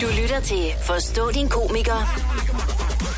[0.00, 2.00] Du lytter til Forstå din komiker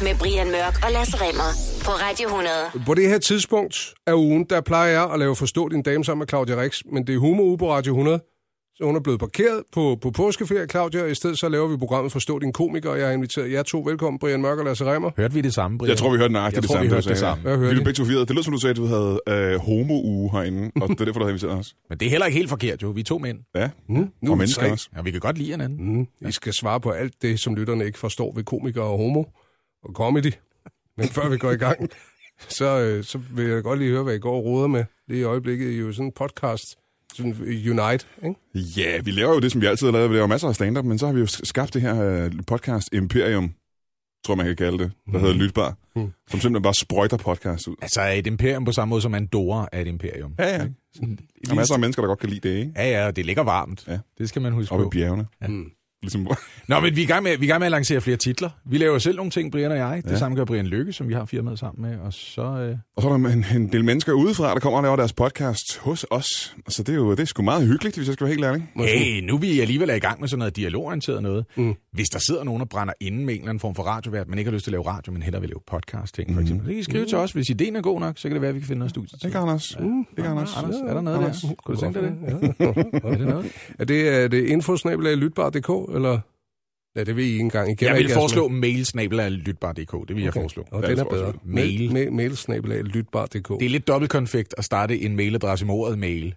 [0.05, 1.51] med Brian Mørk og Lasse Remmer
[1.85, 2.51] på Radio 100.
[2.87, 6.21] På det her tidspunkt af ugen, der plejer jeg at lave Forstå din dame sammen
[6.21, 8.21] med Claudia Rex, men det er humor på Radio 100.
[8.81, 11.77] Så hun er blevet parkeret på, på påskeferie, Claudia, og i stedet så laver vi
[11.77, 14.85] programmet Forstå din komiker, og jeg har inviteret jer to velkommen, Brian Mørk og Lasse
[14.85, 15.11] Remmer.
[15.17, 15.89] Hørte vi det samme, Brian?
[15.89, 16.89] Jeg tror, vi hørte nøjagtigt Jeg det tror, samme.
[16.89, 17.43] vi hørte det samme.
[17.43, 18.05] Hørte Vi blev begge to.
[18.05, 21.19] Det lød som, du sagde, at du havde øh, homo-uge herinde, og det er derfor,
[21.19, 21.75] du havde inviteret os.
[21.89, 22.89] Men det er heller ikke helt forkert, jo.
[22.91, 23.39] Vi er to mænd.
[23.55, 24.73] Ja, Mm, nu og mennesker tre.
[24.73, 24.89] også.
[24.97, 25.97] Ja, vi kan godt lide hinanden.
[25.99, 29.25] Mm, I skal svare på alt det, som lytterne ikke forstår ved komikere og homo
[29.85, 30.33] og comedy.
[30.97, 31.89] Men før vi går i gang,
[32.59, 34.85] så, øh, så vil jeg godt lige høre, hvad I går og roder med.
[35.09, 36.77] Lige i øjeblikket I er jo sådan en podcast,
[37.17, 38.35] sådan Unite, ikke?
[38.81, 40.11] Ja, vi laver jo det, som vi altid har lavet.
[40.11, 42.89] Vi laver masser af stand-up, men så har vi jo skabt det her øh, podcast
[42.93, 43.51] Imperium,
[44.27, 46.13] tror jeg, man kan kalde det, der hedder Lytbar, Mm.
[46.31, 47.77] som simpelthen bare sprøjter podcast ud.
[47.83, 50.35] Altså et imperium på samme måde som Andorra er et imperium.
[50.39, 50.59] Ja, ja.
[50.59, 52.73] Der er masser af mennesker, der godt kan lide det, ikke?
[52.77, 53.85] Ja, ja, og det ligger varmt.
[53.89, 53.99] Ja.
[54.19, 54.91] Det skal man huske Oppe i på.
[54.91, 55.27] bjergene.
[55.49, 55.71] Mm.
[56.03, 56.27] Ligesom,
[56.69, 58.17] Nå, men vi er, i gang med, vi er i gang med at lancere flere
[58.17, 58.51] titler.
[58.67, 60.03] Vi laver selv nogle ting, Brian og jeg.
[60.05, 60.19] Det Ja.
[60.19, 61.99] samme gør Brian Lykke, som vi har firmaet sammen med.
[61.99, 62.43] Og så...
[62.43, 65.13] Øh, og så er der en, en del mennesker udefra, der kommer og laver deres
[65.13, 66.57] podcast hos os.
[66.69, 68.69] Så det er jo det er sgu meget hyggeligt, hvis jeg skal være helt ærlig.
[68.77, 71.45] hey, nu er vi alligevel er i gang med sådan noget dialogorienteret noget.
[71.57, 71.75] Mm.
[71.93, 74.39] Hvis der sidder nogen og brænder inde med en eller anden form for radiovært, men
[74.39, 76.67] ikke har lyst til at lave radio, men hellere vil lave podcast-ting, for eksempel.
[76.67, 77.33] Så kan I skrive til os.
[77.33, 79.09] Hvis ideen er god nok, så kan det være, at vi kan finde noget studie.
[79.25, 79.77] Ikke, Anders?
[79.81, 80.01] Mm.
[80.19, 80.57] Ikke, Anders?
[80.57, 81.41] Anders, er der noget Anders.
[81.41, 81.49] der?
[81.65, 82.55] Kunne du tænke dig det?
[82.61, 82.67] Ja.
[83.11, 83.47] Er det noget?
[83.79, 86.21] Er det, er det infosnabelag lytbar.dk, eller?
[86.97, 87.71] Ja, det ved I ikke engang.
[87.83, 90.09] I Jeg vil ikke foreslå mailsnabelag.lytbar.dk.
[90.09, 90.65] Det vil jeg foreslå.
[90.71, 91.33] Og den er bedre.
[91.45, 91.93] Mail.
[91.93, 93.49] Mail, mailsnabelag lytbar.dk.
[93.61, 96.35] Det er lidt dobbeltkonfekt at starte en mailadresse med ordet mail.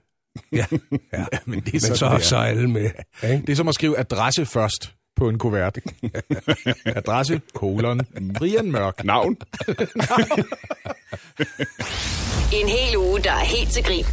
[0.52, 0.66] Ja,
[1.14, 2.18] Ja, men det er, men så, er.
[2.18, 2.84] så er alle med.
[3.24, 3.42] Ikke?
[3.42, 5.78] Det er som at skrive adresse først på en kuvert.
[6.86, 8.02] adresse, kolon,
[8.38, 9.03] Brian Mørk.
[9.03, 9.38] Navn?
[12.61, 14.06] En hel uge, der er helt til grin.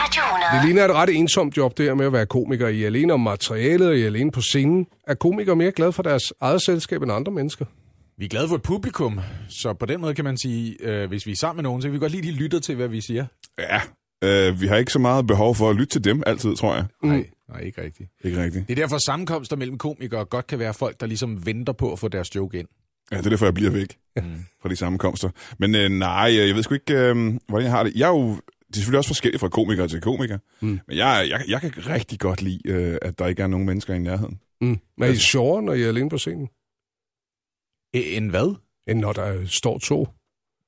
[0.00, 0.58] Radio 100.
[0.58, 2.68] Det ligner et ret ensomt job, det her med at være komiker.
[2.68, 4.86] I er alene om materialet, og I er alene på scenen.
[5.06, 7.64] Er komikere mere glade for deres eget selskab end andre mennesker?
[8.18, 11.26] Vi er glade for et publikum, så på den måde kan man sige, øh, hvis
[11.26, 13.26] vi er sammen med nogen, så kan vi godt de lytter til, hvad vi siger.
[13.58, 13.80] Ja.
[14.24, 16.86] Øh, vi har ikke så meget behov for at lytte til dem altid, tror jeg.
[17.02, 18.10] Nej, nej, ikke rigtigt.
[18.24, 18.68] Ikke rigtigt.
[18.68, 21.98] Det er derfor sammenkomster mellem komikere godt kan være folk, der ligesom venter på at
[21.98, 22.68] få deres joke ind.
[23.12, 24.22] Ja, det er derfor, jeg bliver væk Mm.
[24.62, 25.30] fra de sammenkomster.
[25.58, 27.16] Men øh, nej, jeg ved sgu ikke, øh,
[27.48, 27.92] hvordan jeg har det.
[27.96, 28.36] Jeg er jo, det
[28.72, 30.38] er selvfølgelig også forskelligt fra komiker til komiker.
[30.60, 30.80] Mm.
[30.88, 33.94] Men jeg, jeg, jeg kan rigtig godt lide, øh, at der ikke er nogen mennesker
[33.94, 34.40] i nærheden.
[34.60, 34.66] Mm.
[34.98, 36.48] Men er I sjovere, når I er alene på scenen,
[37.94, 38.54] En hvad?
[38.88, 40.08] end når der står to?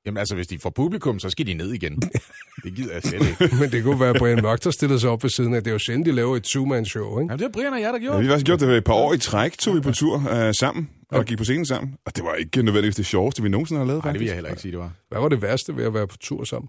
[0.06, 2.02] Jamen altså, hvis de får publikum, så skal de ned igen.
[2.64, 3.56] Det gider jeg slet ikke.
[3.60, 5.62] Men det kunne være Brian Mørk, der stillede sig op ved siden af.
[5.62, 7.32] Det er jo sjældent, de laver et two-man-show, ikke?
[7.32, 8.18] Jamen, det er Brian og jeg, der Ja, gjorde.
[8.18, 10.54] vi har faktisk gjort det et par år i træk, tog vi på tur øh,
[10.54, 11.94] sammen, og gik på scenen sammen.
[12.06, 14.34] Og det var ikke nødvendigvis det sjoveste, vi nogensinde har lavet, Nej, det vil jeg
[14.34, 14.92] heller ikke sige, det var.
[15.10, 16.68] Hvad var det værste ved at være på tur sammen?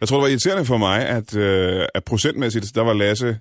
[0.00, 3.38] Jeg tror, det var irriterende for mig, at, øh, at procentmæssigt, der var Lasse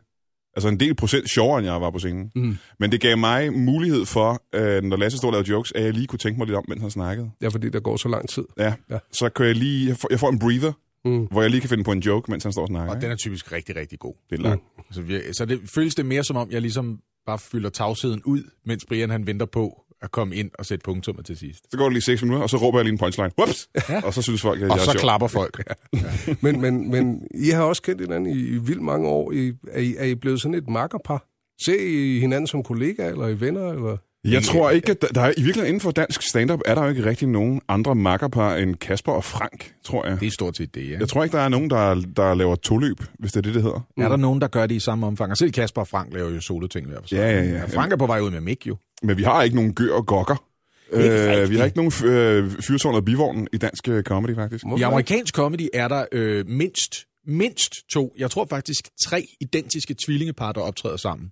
[0.56, 2.32] altså en del procent sjovere, end jeg var på scenen.
[2.36, 2.58] Mm.
[2.80, 5.94] Men det gav mig mulighed for, øh, når Lasse stod og lavede jokes, at jeg
[5.94, 7.30] lige kunne tænke mig lidt om, mens han snakkede.
[7.42, 8.44] Ja, fordi der går så lang tid.
[8.58, 8.98] Ja, Ja.
[9.12, 10.72] så kan jeg lige, jeg får, jeg får en breather,
[11.06, 11.26] Mm.
[11.32, 12.96] hvor jeg lige kan finde på en joke, mens han står og snakker.
[12.96, 14.14] Og den er typisk rigtig, rigtig god.
[14.30, 14.64] Det er langt.
[14.92, 18.44] Så, vi, så det føles det mere som om, jeg ligesom bare fylder tavsheden ud,
[18.66, 21.72] mens Brian han venter på at komme ind og sætte punktummet til sidst.
[21.72, 23.32] Så går det lige 6 minutter, og så råber jeg lige en punchline.
[23.40, 23.70] Whoops!
[23.90, 24.02] Ja.
[24.06, 25.00] Og så synes folk, at Og jeg så er sjov.
[25.02, 25.64] klapper folk.
[26.44, 29.32] Men, men, men I har også kendt hinanden i, i vildt mange år.
[29.32, 31.26] I, er, I, er I blevet sådan et makkerpar?
[31.62, 33.98] Ser I hinanden som kollegaer, eller I venner, eller?
[34.24, 36.84] Jeg tror ikke, at der, der er, i virkeligheden inden for dansk stand-up, er der
[36.84, 40.20] jo ikke rigtig nogen andre makkerpar end Kasper og Frank, tror jeg.
[40.20, 40.98] Det er stort set det, ja.
[41.00, 43.64] Jeg tror ikke, der er nogen, der, der laver toløb, hvis det er det, det
[43.64, 43.88] hedder.
[43.98, 45.32] Er der nogen, der gør det i samme omfang?
[45.32, 47.16] Og selv Kasper og Frank laver jo solo-ting hver for sig.
[47.16, 47.66] Ja, ja, ja.
[47.66, 48.78] Frank er på vej ud med Mick jo.
[49.04, 50.44] Men vi har ikke nogen gør og gokker.
[50.92, 54.66] Øh, vi har ikke nogen øh, fyrtårn og bivognen i dansk øh, comedy, faktisk.
[54.66, 56.96] Hvorfor I amerikansk comedy er der øh, mindst,
[57.28, 61.30] mindst to, jeg tror faktisk tre identiske tvillingepar, der optræder sammen.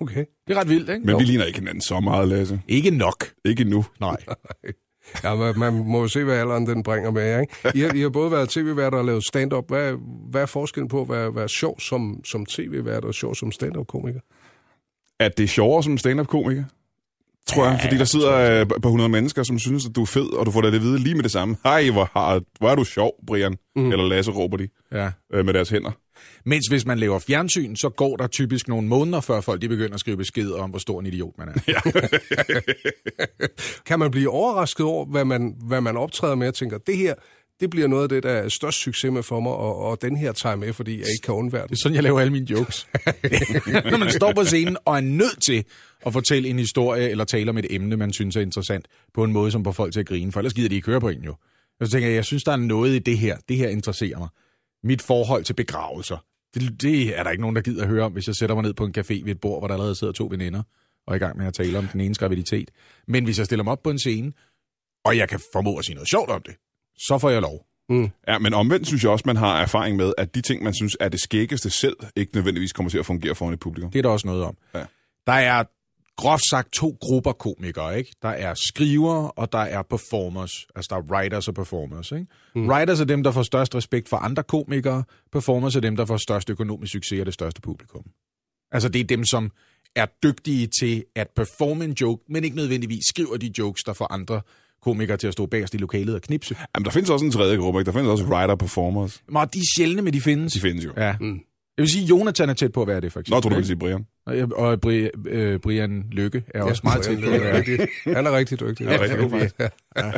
[0.00, 0.24] Okay.
[0.46, 1.06] Det er ret vildt, ikke?
[1.06, 2.60] Men vi ligner ikke hinanden så meget, Lasse.
[2.68, 3.24] Ikke nok.
[3.44, 3.84] Ikke nu.
[4.00, 4.16] Nej.
[5.24, 7.54] Ja, man, man må jo se, hvad alderen den bringer med jer, ikke?
[7.74, 9.64] I har, I har både været tv-værter og lavet stand-up.
[9.68, 9.94] Hvad,
[10.30, 14.20] hvad er forskellen på at være, være sjov som, som tv-vært og sjov som stand-up-komiker?
[15.20, 16.64] At det er sjovere som stand-up-komiker?
[17.48, 20.32] Tror jeg, fordi der sidder øh, på 100 mennesker, som synes, at du er fed,
[20.32, 21.56] og du får det at vide lige med det samme.
[21.64, 23.56] Hej, hvor, har, hvor er du sjov, Brian.
[23.76, 23.92] Mm.
[23.92, 25.10] Eller Lasse råber de Ja.
[25.34, 25.90] øh, med deres hænder.
[26.44, 29.94] Mens hvis man laver fjernsyn, så går der typisk nogle måneder, før folk de begynder
[29.94, 31.80] at skrive besked om, hvor stor en idiot man er.
[33.86, 37.14] Kan man blive overrasket over, hvad man, hvad man optræder med og tænker, det her,
[37.60, 40.16] det bliver noget af det, der er størst succes med for mig, og, og den
[40.16, 41.76] her tager jeg med, fordi jeg ikke kan undvære Det det.
[41.76, 42.86] er sådan, jeg laver alle mine jokes.
[43.90, 45.64] Når man står på scenen og er nødt til
[46.06, 49.32] at fortælle en historie eller tale om et emne, man synes er interessant, på en
[49.32, 51.22] måde, som får folk til at grine, for ellers gider de ikke høre på en
[51.24, 51.34] jo.
[51.80, 53.36] Og så tænker jeg, jeg synes, der er noget i det her.
[53.48, 54.28] Det her interesserer mig.
[54.84, 56.24] Mit forhold til begravelser.
[56.54, 58.62] Det, det er der ikke nogen, der gider at høre om, hvis jeg sætter mig
[58.62, 60.62] ned på en café ved et bord, hvor der allerede sidder to veninder.
[61.06, 62.70] og er i gang med at tale om den ene graviditet.
[63.08, 64.32] Men hvis jeg stiller mig op på en scene,
[65.04, 66.54] og jeg kan formå at sige noget sjovt om det,
[66.96, 67.66] så får jeg lov.
[68.28, 70.96] Ja, men omvendt synes jeg også, man har erfaring med, at de ting, man synes
[71.00, 73.90] er det skæggeste selv, ikke nødvendigvis kommer til at fungere foran et publikum.
[73.90, 74.56] Det er der også noget om.
[74.74, 74.84] Ja.
[75.26, 75.64] Der er
[76.22, 78.12] groft sagt to grupper komikere, ikke?
[78.22, 80.52] Der er skrivere, og der er performers.
[80.76, 82.26] Altså, der er writers og performers, ikke?
[82.54, 82.68] Mm.
[82.68, 85.04] Writers er dem, der får størst respekt for andre komikere.
[85.32, 88.04] Performers er dem, der får størst økonomisk succes og det største publikum.
[88.72, 89.50] Altså, det er dem, som
[89.96, 94.12] er dygtige til at performe en joke, men ikke nødvendigvis skriver de jokes, der får
[94.12, 94.40] andre
[94.82, 96.56] komikere til at stå bagerst i lokalet og knipse.
[96.74, 97.86] Jamen, der findes også en tredje gruppe, ikke?
[97.86, 99.22] Der findes også writer-performers.
[99.28, 100.52] Men de er sjældne, men de findes.
[100.52, 100.92] De findes jo.
[100.96, 101.16] Ja.
[101.20, 101.40] Mm.
[101.76, 103.42] Jeg vil sige, Jonathan er tæt på at være det, for Nå, eksempel.
[103.42, 103.56] tror du ikke?
[103.56, 104.06] vil sige Brian.
[104.26, 107.88] Og, og Bri, øh, Brian Lykke er også meget tæt på at være det.
[108.16, 108.86] Han er rigtig dygtig.
[108.88, 109.50] er rigtig
[109.96, 110.12] ja,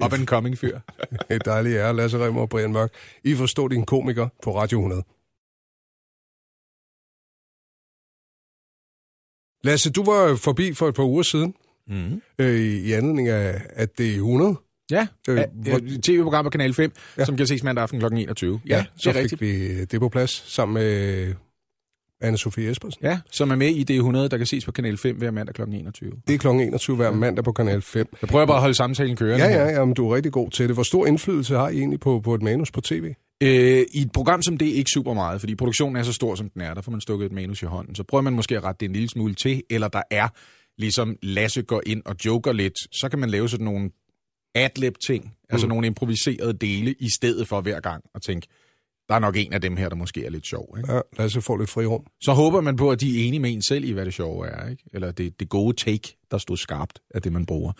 [0.06, 0.78] Up and coming fyr.
[1.30, 2.92] et dejligt ære, Lasse Remmer og Brian Mørk.
[3.24, 5.02] I forstår din komiker på Radio 100.
[9.64, 11.54] Lasse, du var forbi for et par uger siden,
[11.90, 12.22] Mm.
[12.38, 14.56] øh, i anledning af, at det er 100.
[14.90, 17.20] Ja, Øh, øh, hvor- tv-program på Kanal 5, Ja.
[17.20, 17.24] ja.
[17.24, 18.04] som kan ses mandag aften kl.
[18.14, 18.60] 21.
[18.66, 19.40] Ja, så det er fik rigtigt.
[19.40, 21.34] vi det på plads sammen med
[22.24, 23.00] Anne-Sophie Espersen.
[23.02, 25.62] Ja, som er med i D100, der kan ses på Kanal 5 hver mandag kl.
[25.62, 26.12] 21.
[26.28, 26.46] Det er kl.
[26.46, 28.08] 21 hver mandag på Kanal 5.
[28.22, 29.46] Jeg prøver bare at holde samtalen kørende.
[29.46, 30.76] Ja, ja, ja, men du er rigtig god til det.
[30.76, 33.14] Hvor stor indflydelse har I egentlig på, på et manus på tv?
[33.42, 36.50] Øh, I et program som det ikke super meget, fordi produktionen er så stor, som
[36.50, 36.74] den er.
[36.74, 37.94] Der får man stukket et manus i hånden.
[37.94, 40.28] Så prøver man måske at rette det en lille smule til, eller der er,
[40.78, 43.90] ligesom Lasse går ind og joker lidt, så kan man lave sådan nogle
[44.58, 45.30] adlib-ting, mm.
[45.50, 48.46] altså nogle improviserede dele, i stedet for hver gang at tænke,
[49.08, 50.74] der er nok en af dem her, der måske er lidt sjov.
[50.78, 50.92] Ikke?
[50.92, 52.06] Ja, Lasse får lidt frirum.
[52.20, 54.48] Så håber man på, at de er enige med en selv i, hvad det sjove
[54.48, 54.68] er.
[54.68, 54.82] Ikke?
[54.92, 57.72] Eller det, det gode take, der stod skarpt af det, man bruger.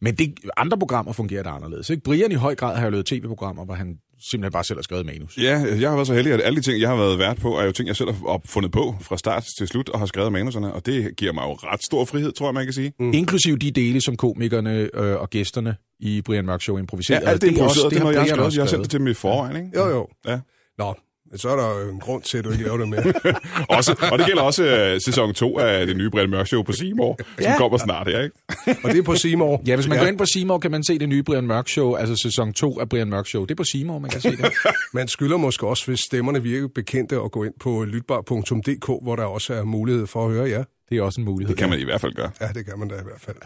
[0.00, 1.90] Men det, andre programmer fungerer der anderledes.
[1.90, 2.02] Ikke?
[2.02, 3.98] Brian i høj grad har jo lavet tv-programmer, hvor han
[4.30, 5.38] simpelthen bare selv har skrevet manus.
[5.38, 7.58] Ja, jeg har været så heldig, at alle de ting, jeg har været vært på,
[7.58, 10.32] er jo ting, jeg selv har opfundet på fra start til slut og har skrevet
[10.32, 12.92] manuserne, og det giver mig jo ret stor frihed, tror jeg, man kan sige.
[12.98, 13.12] Mm.
[13.12, 17.20] Inklusiv de dele, som komikerne øh, og gæsterne i Brian Mørk Show Ja, improviserer.
[17.28, 18.46] alt det er improviseret, det er noget, jeg har Brian skrevet.
[18.46, 19.70] også Jeg har sendt det til dem i forvejen, ikke?
[19.78, 20.08] Jo, jo.
[20.26, 20.38] Ja.
[20.78, 20.94] Nå, men
[21.40, 23.02] så er der jo en grund til, at du ikke laver det mere.
[23.76, 26.72] Også, og det gælder også uh, sæson 2 af det nye Brian Mørk Show på
[26.72, 27.56] Seymour, som Ja.
[27.58, 28.36] kommer snart her, ikke?
[28.84, 29.62] Og det er på Seymour.
[29.66, 30.02] Ja, hvis man ja.
[30.04, 32.80] går ind på Seymour, kan man se det nye Brian Mørk Show, altså sæson 2
[32.80, 33.42] af Brian Mørk Show.
[33.44, 34.52] Det er på Seymour, man kan se det.
[34.94, 39.24] Man skylder måske også, hvis stemmerne virker bekendte, at gå ind på lytbar.dk, hvor der
[39.24, 40.64] også er mulighed for at høre jer.
[40.90, 41.48] Det er også en mulighed.
[41.54, 42.30] Det kan man i hvert fald gøre.
[42.40, 43.36] Ja, det kan man da i hvert fald.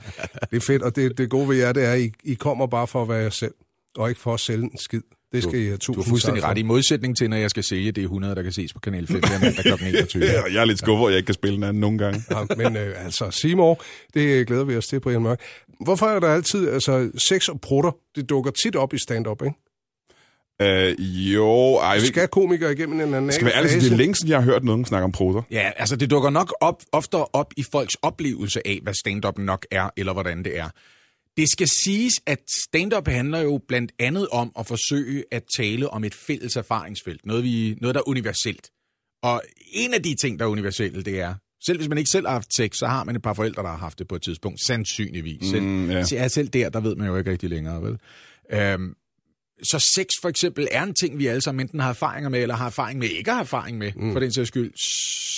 [0.51, 2.67] Det er fedt, og det, det gode ved jer, det er, at I, I kommer
[2.67, 3.55] bare for at være jer selv,
[3.97, 5.01] og ikke for at sælge en skid.
[5.37, 6.59] Det skal I have Du tusind har fuldstændig ret.
[6.59, 9.07] I modsætning til, når jeg skal sælge det er 100, der kan ses på Kanal
[9.07, 9.85] 5 hver mandag kl.
[9.85, 10.25] 21.
[10.25, 12.23] Ja, jeg er lidt skuffet, at jeg ikke kan spille den anden nogle gange.
[12.31, 13.83] Ja, men øh, altså, Seymour,
[14.15, 15.41] det glæder vi os til, Brian Mørk.
[15.81, 19.57] Hvorfor er der altid, altså, sex og prutter, det dukker tit op i stand-up, ikke?
[20.63, 22.03] Uh, jo, ej, jeg.
[22.03, 24.65] Skal komikere igennem en anden Skal vi ærlig det er længe siden, jeg har hørt
[24.65, 25.43] nogen snakke om prutter.
[25.51, 29.67] Ja, altså det dukker nok op, oftere op i folks oplevelse af, hvad stand-up nok
[29.71, 30.69] er, eller hvordan det er.
[31.37, 36.05] Det skal siges, at stand-up handler jo blandt andet om at forsøge at tale om
[36.05, 37.27] et fælles erfaringsfelt.
[37.27, 38.71] Noget, vi, noget der er universelt.
[39.23, 39.43] Og
[39.73, 41.35] en af de ting, der er universelle, det er,
[41.67, 43.69] selv hvis man ikke selv har haft sex, så har man et par forældre, der
[43.69, 44.61] har haft det på et tidspunkt.
[44.67, 45.51] Sandsynligvis.
[45.51, 46.05] Selv, Mm.
[46.05, 47.99] Så ja, selv der, der ved man jo ikke rigtig længere, vel?
[48.53, 48.95] Øhm,
[49.63, 52.55] så sex for eksempel er en ting, vi alle sammen enten har erfaringer med, eller
[52.55, 54.13] har erfaring med, ikke har erfaring med, mm.
[54.13, 54.73] for den sags skyld.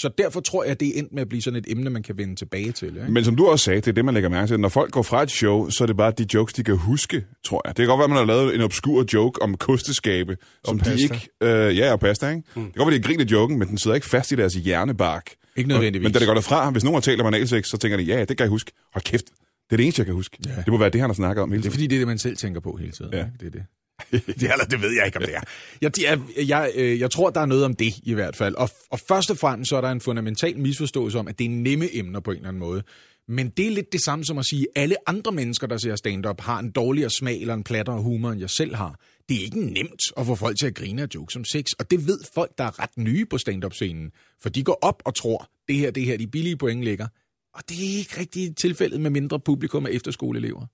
[0.01, 2.03] Så derfor tror jeg, at det er endt med at blive sådan et emne, man
[2.03, 2.89] kan vende tilbage til.
[2.89, 3.13] Ikke?
[3.13, 4.61] Men som du også sagde, det er det, man lægger mærke til.
[4.61, 7.25] Når folk går fra et show, så er det bare de jokes, de kan huske,
[7.45, 7.77] tror jeg.
[7.77, 10.85] Det kan godt være, at man har lavet en obskur joke om kosteskabe, som de
[10.85, 11.15] pasta.
[11.15, 11.29] ikke...
[11.43, 12.43] Øh, ja, og pasta, ikke?
[12.57, 12.63] Mm.
[12.63, 15.31] Det kan godt være, de griner joken, men den sidder ikke fast i deres hjernebark.
[15.57, 16.05] Ikke nødvendigvis.
[16.05, 18.21] Men da det går derfra, hvis nogen har talt om analsex, så tænker de, ja,
[18.21, 18.73] det kan jeg huske.
[18.93, 19.33] Hold kæft, det
[19.73, 20.39] er det eneste, jeg kan huske.
[20.47, 20.51] Ja.
[20.51, 21.75] Det må være det, han har snakket om hele Det er tiden.
[21.75, 23.13] fordi, det er det, man selv tænker på hele tiden.
[23.13, 23.19] Ja.
[23.19, 23.31] Ikke?
[23.41, 23.63] Det er det.
[24.11, 25.41] det, eller, det ved jeg ikke, om det er.
[25.81, 28.55] Jeg, jeg, jeg, øh, jeg tror, der er noget om det i hvert fald.
[28.55, 31.51] Og, og først og fremmest så er der en fundamental misforståelse om, at det er
[31.51, 32.83] nemme emner på en eller anden måde.
[33.29, 35.97] Men det er lidt det samme som at sige, at alle andre mennesker, der ser
[35.97, 39.01] stand-up, har en dårligere smag eller en plattere humor, end jeg selv har.
[39.29, 41.91] Det er ikke nemt at få folk til at grine af jokes om sex, og
[41.91, 44.11] det ved folk, der er ret nye på stand-up-scenen.
[44.43, 47.07] For de går op og tror, det her, det her, de billige point ligger.
[47.55, 50.67] Og det er ikke rigtigt tilfældet med mindre publikum af efterskoleelever.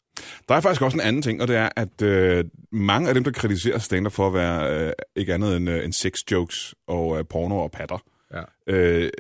[0.49, 3.25] Der er faktisk også en anden ting, og det er, at øh, mange af dem,
[3.25, 7.19] der kritiserer stand for at være øh, ikke andet end, øh, end sex jokes og
[7.19, 7.99] øh, porno og patter,
[8.35, 8.75] Ja.
[8.75, 9.11] øh,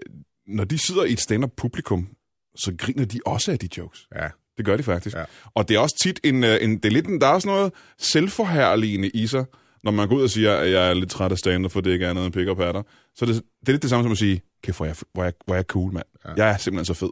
[0.46, 2.08] når de sidder i et stand publikum,
[2.56, 4.06] så griner de også af de jokes.
[4.14, 4.28] Ja.
[4.56, 5.16] Det gør de faktisk.
[5.16, 5.24] Ja.
[5.54, 7.48] Og det er også tit en, øh, en, det er lidt en, der er også
[7.48, 9.44] noget selvforherligende i sig,
[9.84, 11.90] når man går ud og siger, at jeg er lidt træt af stand for det
[11.92, 12.82] ikke er andet end pik og patter.
[13.14, 15.22] Så det, det er lidt det samme som at sige, kæft, hvor er jeg, hvor
[15.22, 16.04] er jeg, hvor er jeg cool, mand.
[16.24, 16.32] Ja.
[16.36, 17.10] Jeg er simpelthen så fed.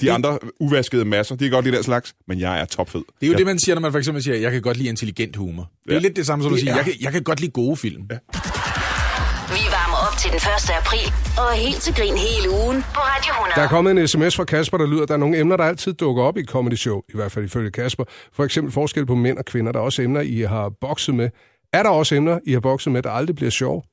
[0.00, 3.00] De andre uvaskede masser, de kan godt lide den slags, men jeg er topfed.
[3.00, 4.76] Det er jo jeg, det, man siger, når man for eksempel siger, jeg kan godt
[4.76, 5.70] lide intelligent humor.
[5.84, 6.00] Det er Ja.
[6.00, 7.76] lidt det samme som at Det sige, er- jeg kan, jeg kan godt lide gode
[7.76, 8.02] film.
[8.10, 8.16] Ja.
[9.56, 10.70] Vi varmer op til den 1.
[10.80, 11.12] april.
[11.38, 13.54] Og helt til grin hele ugen på Radio 100.
[13.56, 15.64] Der er kommet en sms fra Kasper, der lyder, at der er nogle emner, der
[15.64, 18.04] altid dukker op i comedy show, i hvert fald ifølge Kasper.
[18.32, 19.72] For eksempel forskel på mænd og kvinder.
[19.72, 21.28] Der er også emner, I har bokset med.
[21.72, 23.84] Er der også emner, I har bokset med, der aldrig bliver sjov?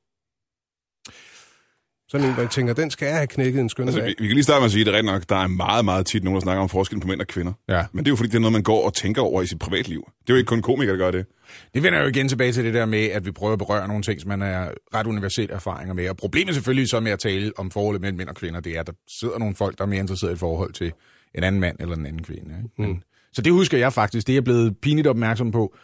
[2.10, 4.08] Sådan en, hvor jeg tænker, den skal jeg have knækket en skøn Altså, dag.
[4.10, 5.86] vi, vi kan lige starte med at sige, at det er nok, der er meget,
[5.86, 7.54] meget tit nogen, der snakker om forskellen på mænd og kvinder.
[7.70, 7.86] Ja.
[7.94, 9.60] Men det er jo fordi, det er noget, man går og tænker over i sit
[9.60, 10.00] privatliv.
[10.22, 11.26] Det er jo ikke kun komikere, der gør det.
[11.74, 14.04] Det vender jo igen tilbage til det der med, at vi prøver at berøre nogle
[14.04, 16.10] ting, som man er ret universelt erfaringer med.
[16.10, 18.80] Og problemet selvfølgelig så med at tale om forholdet mellem mænd og kvinder, det er,
[18.80, 20.92] at der sidder nogle folk, der er mere interesseret i et forhold til
[21.36, 22.56] en anden mand eller en anden kvinde.
[22.58, 22.70] Ikke?
[22.78, 24.28] Men, Så det husker jeg faktisk.
[24.28, 25.76] Det er jeg blevet pinligt opmærksom på,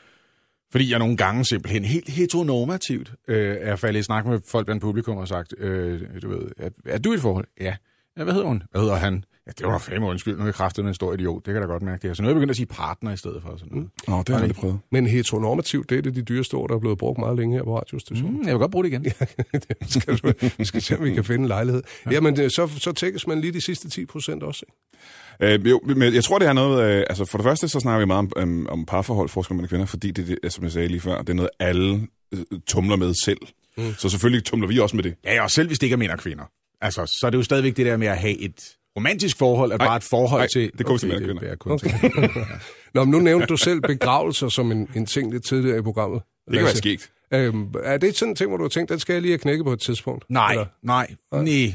[0.74, 4.82] fordi jeg nogle gange simpelthen helt heteronormativt øh, er faldet i snak med folk blandt
[4.82, 7.48] publikum og sagt, øh, du ved, er, er du i et forhold?
[7.60, 7.76] Ja.
[8.18, 8.24] ja.
[8.24, 8.64] hvad hedder hun?
[8.72, 9.24] Hvad hedder han?
[9.48, 11.36] Ja, det var da fandme undskyld, nu er jeg kraftet med en stor idiot.
[11.36, 12.14] Det kan jeg da godt mærke det her.
[12.14, 13.90] Så nu er jeg begyndt at sige partner i stedet for sådan noget.
[14.08, 14.80] Nå, det har jeg aldrig prøvet.
[14.92, 17.64] Men heteronormativt, det er det de dyreste ord, der er blevet brugt meget længe her
[17.64, 18.34] på radiostationen.
[18.38, 19.04] Mm, jeg vil godt bruge det igen.
[19.80, 21.84] det skal du, vi skal se, om vi kan finde en lejlighed.
[22.12, 24.66] Jamen, det- så, så tækkes man lige de sidste 10 procent også.
[25.42, 25.54] ikke?
[25.54, 26.84] Øh, jo, men jeg tror, det er noget...
[27.00, 29.68] Øh, altså, for det første, så snakker vi meget om, um, om parforhold, forskel mellem
[29.70, 32.96] kvinder, fordi det, det, som jeg sagde lige før, det er noget, alle øh, tumler
[32.96, 33.38] med selv.
[33.78, 33.94] Mm.
[33.98, 35.16] Så selvfølgelig tumler vi også med det.
[35.26, 36.44] Ja, og selv hvis det ikke er mænd og kvinder.
[36.82, 38.62] Altså, så er det jo stadigvæk det der med at have et
[38.98, 40.72] romantisk forhold, at Ej, bare et forhold ej, til...
[40.78, 41.40] det er kvinder.
[41.40, 41.92] Det er kun til
[42.94, 46.22] Nå, men nu nævnte du selv begravelser som en, en ting lidt tidligere i programmet.
[46.46, 47.12] Det kan være skægt.
[47.34, 49.38] Øhm, er det sådan en ting, hvor du har tænkt, den skal jeg lige have
[49.38, 50.26] knækket på et tidspunkt?
[50.30, 50.66] Nej, Eller?
[50.84, 51.74] nej, nej,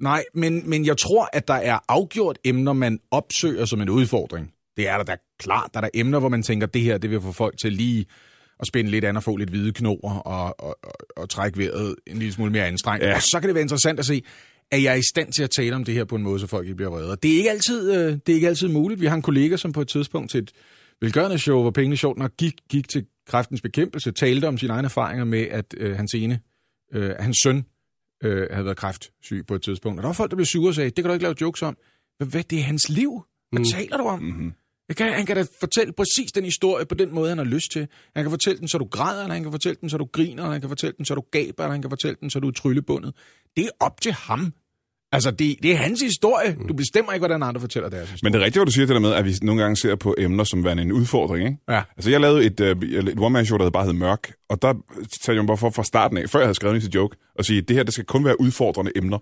[0.00, 4.50] nej, men, men jeg tror, at der er afgjort emner, man opsøger som en udfordring.
[4.76, 5.70] Det er der da klart.
[5.74, 8.06] Der er der emner, hvor man tænker, det her, det vil få folk til lige
[8.60, 11.96] at spænde lidt an og få lidt hvide knoer og, og, og, og trække vejret
[12.06, 13.04] en lille smule mere anstrengt.
[13.04, 13.08] Ja.
[13.08, 13.14] Ja.
[13.14, 14.22] Og så kan det være interessant at se,
[14.74, 16.46] at jeg er i stand til at tale om det her på en måde, så
[16.46, 17.16] folk ikke bliver vrede.
[17.22, 19.00] Det er ikke altid, øh, det er ikke altid muligt.
[19.00, 20.52] Vi har en kollega, som på et tidspunkt til et
[21.00, 24.86] velgørende show, hvor pengene sjovt nok gik, gik til kræftens bekæmpelse, talte om sine egne
[24.86, 26.40] erfaringer med, at øh, hans ene,
[26.92, 27.64] øh, hans søn
[28.24, 29.98] øh, havde været kræftsyg på et tidspunkt.
[29.98, 31.62] Og der var folk, der blev sure og sagde, det kan du ikke lave jokes
[31.62, 31.76] om.
[32.18, 33.22] Hvad, hvad det er hans liv?
[33.52, 33.64] Hvad mm.
[33.64, 34.22] taler du om?
[34.22, 34.52] Mm-hmm.
[34.88, 37.72] Jeg kan, han kan da fortælle præcis den historie på den måde, han har lyst
[37.72, 37.88] til.
[38.16, 40.42] Han kan fortælle den, så du græder, eller han kan fortælle den, så du griner,
[40.42, 42.48] eller han kan fortælle den, så du gaber, eller han kan fortælle den, så du
[42.48, 43.14] er tryllebundet.
[43.56, 44.52] Det er op til ham.
[45.14, 46.56] Altså, det, det er hans historie.
[46.68, 48.20] Du bestemmer ikke, hvordan andre fortæller deres historie.
[48.22, 49.94] Men det er rigtigt, hvad du siger det der med, at vi nogle gange ser
[49.94, 51.58] på emner som værende en udfordring, ikke?
[51.68, 51.82] Ja.
[51.96, 52.66] Altså, jeg lavede et, uh,
[52.98, 54.74] et one-man-show, der bare hed Mørk, og der
[55.24, 57.44] talte jeg bare for fra starten af, før jeg havde skrevet en til joke, og
[57.44, 59.18] sige, det her, det skal kun være udfordrende emner.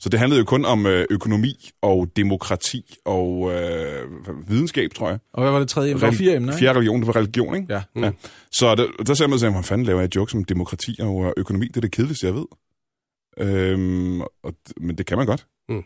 [0.00, 4.08] Så det handlede jo kun om øh, økonomi og demokrati og øh,
[4.48, 5.18] videnskab, tror jeg.
[5.32, 6.58] Og hvad var det tredje var fire emner, ikke?
[6.58, 7.66] Fjerde religion, det var religion, ikke?
[7.74, 7.82] Ja.
[7.96, 8.10] ja.
[8.52, 11.32] Så der, der ser man sig, hvordan fanden laver jeg jokes om demokrati og øh,
[11.36, 11.66] økonomi?
[11.66, 12.44] Det er det kedeligste, jeg ved.
[13.40, 15.46] Øhm, og, men det kan man godt.
[15.68, 15.82] Mm.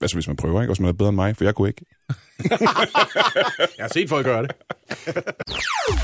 [0.00, 0.72] Altså, hvis man prøver, ikke?
[0.72, 1.84] Også man er bedre end mig, for jeg kunne ikke.
[3.78, 4.50] Jeg har set folk gøre det.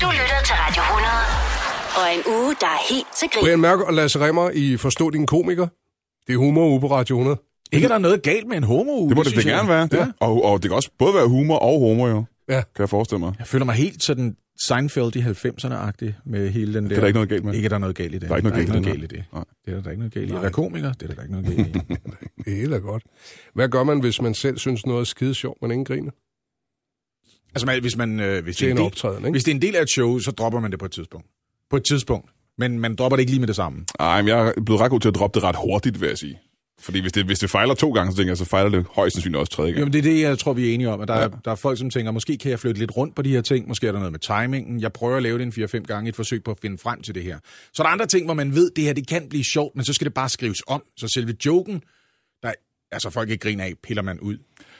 [0.01, 1.51] Du lytter til Radio 100.
[1.99, 3.43] Og en uge, der er helt til grin.
[3.43, 5.67] Brian Mørk og Lasse Remmer i Forstå din komiker.
[6.27, 7.41] Det er humor ude på Radio 100.
[7.71, 9.89] Ikke, at der er noget galt med en homo Det må det, det gerne være.
[9.91, 10.07] Ja.
[10.19, 12.23] Og, og det kan også både være humor og homo, jo.
[12.49, 12.61] Ja.
[12.75, 13.33] Kan jeg forestille mig.
[13.39, 14.35] Jeg føler mig helt sådan
[14.67, 16.89] Seinfeld i 90'erne-agtig med hele den der...
[16.89, 17.53] Det er der ikke noget galt med.
[17.53, 18.29] Ikke, at der er noget galt i det.
[18.29, 19.09] Der er ikke noget galt i galt i det.
[19.09, 19.23] det.
[19.33, 19.43] Nej.
[19.65, 20.33] Det er der, der er ikke noget galt i.
[20.35, 21.79] At være komiker, det er der, der ikke noget galt i.
[22.45, 23.03] Det hele er godt.
[23.53, 26.11] Hvad gør man, hvis man selv synes noget er skide sjovt, men ingen griner?
[27.55, 29.31] altså, man, hvis, man, øh, hvis, det er en en del, optræden, ikke?
[29.31, 31.27] hvis det er en del af et show, så dropper man det på et tidspunkt.
[31.69, 32.29] På et tidspunkt.
[32.57, 33.85] Men man dropper det ikke lige med det samme.
[33.99, 36.17] Ej, men jeg er blevet ret god til at droppe det ret hurtigt, vil jeg
[36.17, 36.39] sige.
[36.79, 39.13] Fordi hvis det, hvis det fejler to gange, så tænker jeg, så fejler det højst
[39.13, 39.79] sandsynligt også tredje gang.
[39.79, 41.01] Jamen, det er det, jeg tror, vi er enige om.
[41.01, 41.23] At der, ja.
[41.23, 43.41] er, der er folk, som tænker, måske kan jeg flytte lidt rundt på de her
[43.41, 43.67] ting.
[43.67, 44.81] Måske er der noget med timingen.
[44.81, 47.01] Jeg prøver at lave det en 4-5 gange i et forsøg på at finde frem
[47.01, 47.39] til det her.
[47.73, 49.75] Så er der andre ting, hvor man ved, at det her det kan blive sjovt,
[49.75, 50.83] men så skal det bare skrives om.
[50.97, 51.83] Så selve joken,
[52.43, 52.51] der,
[52.91, 54.37] altså folk ikke griner af, piller man ud.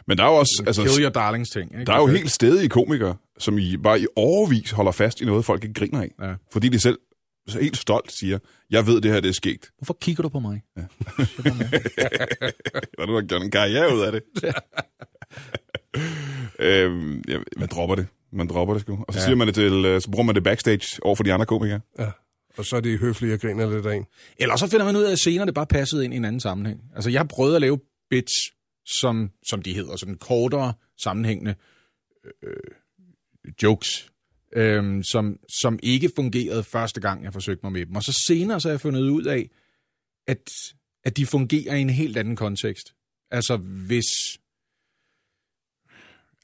[0.08, 0.64] Men der er jo også...
[0.68, 1.72] Altså, Altså, Kill your darlings ting.
[1.74, 1.86] Ikke?
[1.86, 5.46] der er jo helt stedige komikere, som i, bare i overvis holder fast i noget,
[5.46, 6.12] folk ikke griner af.
[6.22, 6.34] Ja.
[6.52, 7.00] Fordi de selv
[7.52, 8.40] så helt stolt siger,
[8.70, 9.70] jeg ved, det her det er sket.
[9.78, 10.62] Hvorfor kigger du på mig?
[10.78, 10.82] Ja.
[12.96, 14.24] Der er du, der gjort en karriere ud af det.
[16.60, 18.08] øhm, ja, man dropper det.
[18.34, 19.06] Man dropper det sgu.
[19.08, 19.26] Og så, ja.
[19.26, 21.80] siger man det til, øh, så bruger man det backstage over for de andre komikere.
[22.00, 22.12] Ja.
[22.58, 24.06] Og så er det høflige og griner lidt af en.
[24.38, 26.40] Eller så finder man ud af, at senere det bare passede ind i en anden
[26.40, 26.82] sammenhæng.
[26.96, 27.80] Altså, jeg har prøvet at lave
[28.10, 28.34] bits,
[29.00, 31.56] som, som de hedder, sådan kortere, sammenhængende
[32.44, 34.11] øh, jokes,
[34.56, 37.96] øh, som, som ikke fungerede første gang, jeg forsøgte mig med dem.
[37.96, 39.50] Og så senere så har jeg fundet ud af,
[40.28, 40.50] at,
[41.04, 42.94] at de fungerer i en helt anden kontekst.
[43.32, 44.06] Altså, hvis...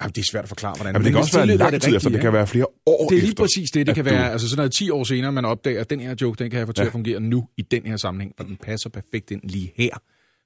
[0.01, 0.93] Jamen, det er svært at forklare, hvordan...
[0.95, 2.09] Jamen, det kan også være lang tid efter.
[2.09, 3.43] Det kan være flere år det er lige efter.
[3.43, 4.31] præcis det, det kan du- være.
[4.31, 6.67] Altså sådan noget 10 år senere, man opdager, at den her joke, den kan jeg
[6.67, 6.85] få til Ja.
[6.87, 9.97] at fungere nu i den her sammenhæng, og den passer perfekt ind lige her.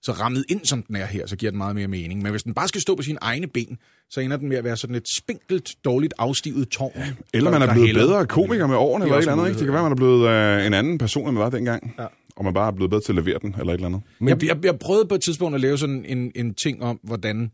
[0.04, 2.22] Så rammet ind, som den er her, så giver den meget mere mening.
[2.22, 3.78] Men hvis den bare skal stå på sine egne ben,
[4.10, 6.92] så ender den med at være sådan et spinkelt, dårligt afstivet tårn.
[7.34, 8.02] Eller der- man er blevet hælder.
[8.06, 9.48] bedre komiker med årene, er eller et eller andet.
[9.48, 9.58] Ikke?
[9.60, 11.96] Det kan være, man er blevet øh, en anden person, end man var dengang.
[12.00, 12.06] Ja.
[12.36, 14.02] og man bare er blevet bedre til at levere den, eller et eller andet.
[14.20, 17.00] Men Jeg, jeg, jeg prøvede på et tidspunkt at lave sådan en, en ting om,
[17.04, 17.52] hvordan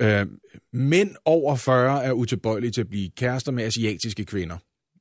[0.00, 0.26] øh,
[0.72, 4.56] mænd over 40 er utilbøjelige til at blive kærester med asiatiske kvinder.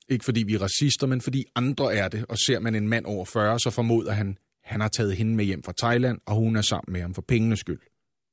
[0.10, 2.25] Ikke fordi vi er racister, men fordi andre er det.
[2.30, 5.45] Og ser man en mand over 40, så formoder han, han har taget hende med
[5.45, 7.79] hjem fra Thailand, og hun er sammen med ham for pengenes skyld.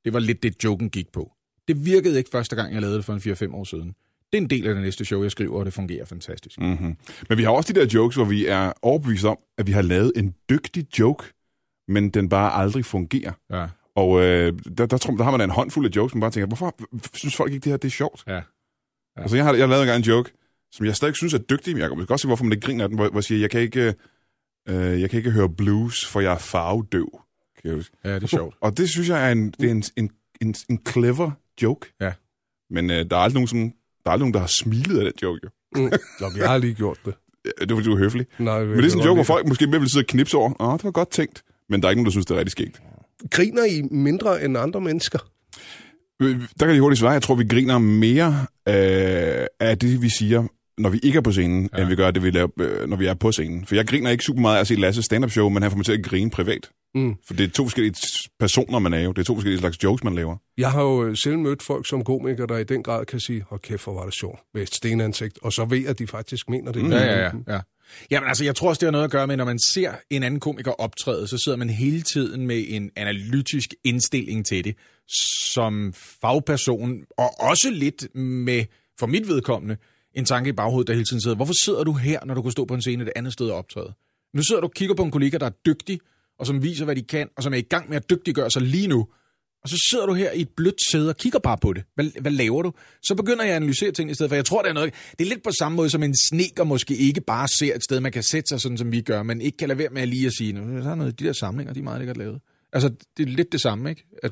[0.05, 1.31] Det var lidt det, joken gik på.
[1.67, 3.19] Det virkede ikke første gang, jeg lavede det for en
[3.51, 3.87] 4-5 år siden.
[4.31, 6.59] Det er en del af det næste show, jeg skriver, og det fungerer fantastisk.
[6.59, 6.97] Mm-hmm.
[7.29, 9.81] Men vi har også de der jokes, hvor vi er overbevist om, at vi har
[9.81, 11.25] lavet en dygtig joke,
[11.87, 13.31] men den bare aldrig fungerer.
[13.51, 13.67] Ja.
[13.95, 16.31] Og øh, der, der, tror, der har man da en håndfuld af jokes, man bare
[16.31, 16.75] tænker, hvorfor
[17.13, 18.23] synes folk ikke, det her det er sjovt?
[18.27, 18.33] Ja.
[18.33, 18.41] Ja.
[19.17, 20.31] Altså, jeg har, jeg lavet engang en joke,
[20.71, 22.83] som jeg stadig synes er dygtig, men jeg kan godt se, hvorfor man ikke griner
[22.83, 23.93] af den, hvor, hvor jeg siger, jeg kan ikke,
[24.69, 27.07] øh, jeg kan ikke høre blues, for jeg er farvedøv.
[27.61, 27.95] Kan jeg huske.
[28.03, 28.55] ja, det er sjovt.
[28.61, 30.09] Og det synes jeg er en, det er en, en,
[30.41, 31.93] en, en clever joke.
[32.01, 32.11] Ja.
[32.69, 33.69] Men øh, der er aldrig nogen, som, der
[34.05, 35.39] er aldrig nogen, der har smilet af den joke.
[35.43, 35.49] Jo.
[35.75, 35.91] Mm.
[36.21, 37.13] Nå, jeg har lige gjort det.
[37.45, 38.25] Ja, Det var fordi, du er høflig.
[38.39, 40.37] Nej, Men det er sådan en joke, hvor folk måske mere vil sidde og knipse
[40.37, 40.61] over.
[40.61, 41.43] Åh, det var godt tænkt.
[41.69, 42.81] Men der er ikke nogen, der synes, det er rigtig skægt.
[43.31, 45.19] Griner I mindre end andre mennesker?
[46.21, 50.09] Øh, Der kan jeg hurtigt svare, jeg tror, vi griner mere øh, af det, vi
[50.09, 50.43] siger,
[50.77, 51.81] når vi ikke er på scenen, ja.
[51.81, 53.65] end vi gør det, vi laver, øh, når vi er på scenen.
[53.65, 55.77] For jeg griner ikke super meget af at se Lasse stand-up show, men han får
[55.77, 56.69] mig til at grine privat.
[56.95, 57.15] Mm.
[57.27, 57.95] For det er to forskellige
[58.39, 59.11] personer, man er jo.
[59.11, 60.37] Det er to forskellige slags jokes, man laver.
[60.57, 63.43] Jeg har jo øh, selv mødt folk som komikere, der i den grad kan sige,
[63.49, 66.49] hold kæft, hvor var det sjovt, med et stenansigt, og så ved at de faktisk
[66.49, 66.89] mener det.
[66.89, 67.31] Ja, ja, ja.
[67.47, 67.59] ja.
[68.11, 70.23] Jamen altså, jeg tror også, det har noget at gøre med, når man ser en
[70.23, 74.75] anden komiker optræde, så sidder man hele tiden med en analytisk indstilling til det,
[75.53, 78.65] som fagperson, og også lidt med,
[78.99, 79.77] for mit vedkommende,
[80.13, 82.51] en tanke i baghovedet, der hele tiden sidder, hvorfor sidder du her, når du kunne
[82.51, 83.93] stå på en scene et andet sted og optræde?
[84.33, 85.99] Nu sidder du og kigger på en kollega, der er dygtig,
[86.39, 88.61] og som viser, hvad de kan, og som er i gang med at dygtiggøre sig
[88.61, 89.07] lige nu.
[89.63, 91.83] Og så sidder du her i et blødt sæde og kigger bare på det.
[91.95, 92.73] Hvad, hvad laver du?
[93.03, 94.35] Så begynder jeg at analysere ting i stedet for.
[94.35, 94.93] Jeg tror, det er noget...
[95.19, 97.99] Det er lidt på samme måde, som en sneker måske ikke bare ser et sted,
[97.99, 100.09] man kan sætte sig, sådan som vi gør, men ikke kan lade være med at
[100.09, 102.41] lige at sige, der er noget, de der samlinger, de er meget lækkert lavet.
[102.73, 104.05] Altså, det er lidt det samme, ikke?
[104.23, 104.31] At,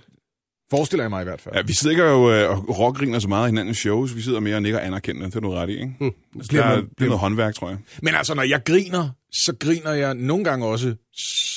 [0.72, 1.56] forestiller jeg mig i hvert fald.
[1.56, 4.16] Ja, vi sidder ikke jo øh, og rockgriner så meget i hinandens shows.
[4.16, 5.27] Vi sidder mere og nikker anerkendende.
[5.29, 5.94] Det er du ret i, ikke?
[6.00, 6.12] Mm.
[6.36, 7.77] Altså, Bliver der er, man- det er noget håndværk, tror jeg.
[8.01, 10.96] Men altså, når jeg griner, så griner jeg nogle gange også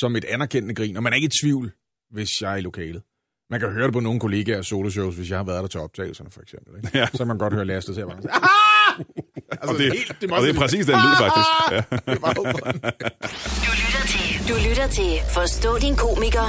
[0.00, 1.72] som et anerkendende grin, og man er ikke i tvivl,
[2.12, 3.02] hvis jeg er i lokalet.
[3.50, 6.30] Man kan høre det på nogle kollegaer soloshows, hvis jeg har været der til optagelserne,
[6.30, 6.72] for eksempel.
[6.76, 6.98] Ikke?
[6.98, 7.06] Ja.
[7.12, 8.16] Så kan man godt høre Lasse, der ser bare...
[9.60, 11.48] altså, Og det, helt- det og det er præcis den lyd, faktisk.
[11.74, 11.80] Ja.
[13.66, 14.48] Du lytter til.
[14.48, 16.46] Du lytter til Forstå din komiker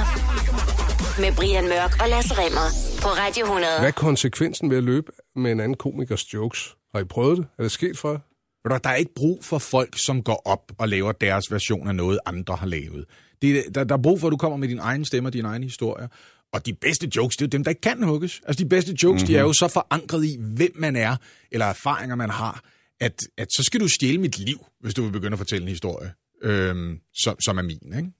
[1.20, 2.68] med Brian Mørk og Lasse Remmer
[3.02, 3.78] på Radio 100.
[3.78, 6.76] Hvad er konsekvensen ved at løbe med en anden komikers jokes?
[6.94, 7.46] Har I prøvet det?
[7.58, 8.78] Er det sket for jer?
[8.78, 12.18] Der er ikke brug for folk, som går op og laver deres version af noget,
[12.26, 13.04] andre har lavet.
[13.42, 15.44] Det, der, der er brug for, at du kommer med din egen stemme og din
[15.44, 16.08] egen historie.
[16.52, 18.40] Og de bedste jokes, det er jo dem, der ikke kan hugges.
[18.46, 19.26] Altså de bedste jokes, mm-hmm.
[19.26, 21.16] de er jo så forankret i, hvem man er,
[21.52, 22.64] eller erfaringer, man har,
[23.00, 25.68] at, at så skal du stjæle mit liv, hvis du vil begynde at fortælle en
[25.68, 27.96] historie, øhm, som, som er min.
[27.96, 28.10] Ikke?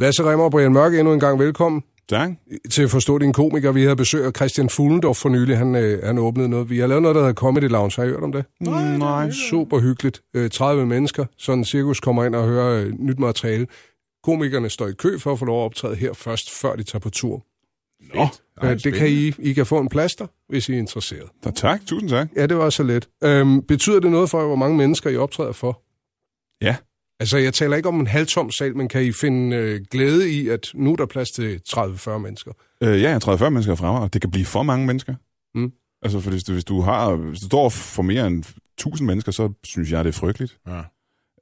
[0.00, 2.30] Lasse Remmer og Brian Mørk, endnu en gang velkommen Tak.
[2.70, 3.72] til at forstå din komiker.
[3.72, 5.58] Vi havde besøg af Christian Fuglendorf for nylig.
[5.58, 6.70] Han, øh, han åbnede noget.
[6.70, 7.92] Vi har lavet noget, der hedder Comedy Lounge.
[7.96, 8.44] Har I hørt om det?
[8.60, 9.30] Nej, nej.
[9.50, 10.22] Super hyggeligt.
[10.34, 11.24] Øh, 30 mennesker.
[11.38, 13.66] Sådan en cirkus kommer ind og hører øh, nyt materiale.
[14.22, 17.00] Komikerne står i kø for at få lov at optræde her først, før de tager
[17.00, 17.44] på tur.
[18.14, 18.26] Nå,
[18.62, 21.28] Øh, det kan I, I kan få en plaster, hvis I er interesseret.
[21.44, 21.80] da, tak.
[21.86, 22.28] Tusind tak.
[22.36, 23.08] Ja, det var så let.
[23.24, 25.82] Øhm, betyder det noget for jer, hvor mange mennesker I optræder for?
[26.62, 26.76] Ja.
[27.20, 30.48] Altså, jeg taler ikke om en halvtom sal, men kan I finde øh, glæde i,
[30.48, 32.52] at nu er der plads til 30-40 mennesker?
[32.82, 35.14] Øh, ja, jeg er 30-40 mennesker fremme, og det kan blive for mange mennesker.
[35.54, 35.72] Mm.
[36.02, 38.44] Altså, for hvis du, hvis du har, hvis du står for mere end
[38.78, 40.58] 1000 mennesker, så synes jeg, det er frygteligt.
[40.68, 40.82] Ja.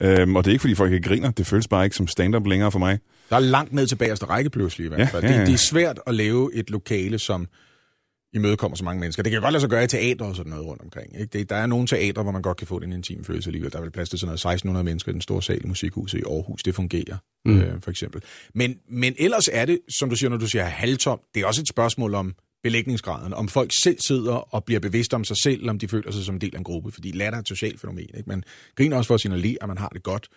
[0.02, 1.30] Øhm, og det er ikke, fordi folk ikke griner.
[1.30, 2.98] Det føles bare ikke som stand-up længere for mig.
[3.30, 5.22] Der er langt ned til bagerste række pludselig i hvert Ja, fald.
[5.24, 5.38] ja, ja.
[5.38, 7.46] Det, det er svært at lave et lokale, som
[8.34, 9.22] imødekommer så mange mennesker.
[9.22, 11.20] Det kan jo godt lade sig gøre i teater og sådan noget rundt omkring.
[11.20, 11.38] Ikke?
[11.38, 13.72] Det, der er nogle teater, hvor man godt kan få den intime følelse alligevel.
[13.72, 16.18] Der er vel plads til sådan noget 1600 mennesker i den store sal i Musikhuset
[16.18, 16.62] i Aarhus.
[16.62, 17.60] Det fungerer, mm.
[17.60, 18.22] øh, for eksempel.
[18.54, 21.60] Men, men ellers er det, som du siger, når du siger halvtom, det er også
[21.60, 23.34] et spørgsmål om belægningsgraden.
[23.34, 26.34] Om folk selv sidder og bliver bevidste om sig selv, om de føler sig som
[26.34, 26.92] en del af en gruppe.
[26.92, 28.08] Fordi latter er et socialt fænomen.
[28.14, 28.22] Ikke?
[28.26, 28.44] Man
[28.76, 30.28] griner også for at signalere, at man har det godt.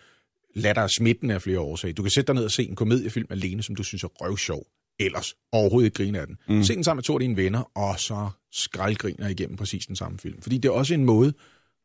[0.54, 1.94] Latter er smitten af flere årsager.
[1.94, 4.66] Du kan sætte dig ned og se en komediefilm alene, som du synes er røvsjov.
[5.00, 6.36] Ellers overhovedet ikke grine af den.
[6.48, 6.62] Mm.
[6.62, 10.18] Se den sammen med to af dine venner, og så skraldgriner igennem præcis den samme
[10.18, 10.42] film.
[10.42, 11.32] Fordi det er også en måde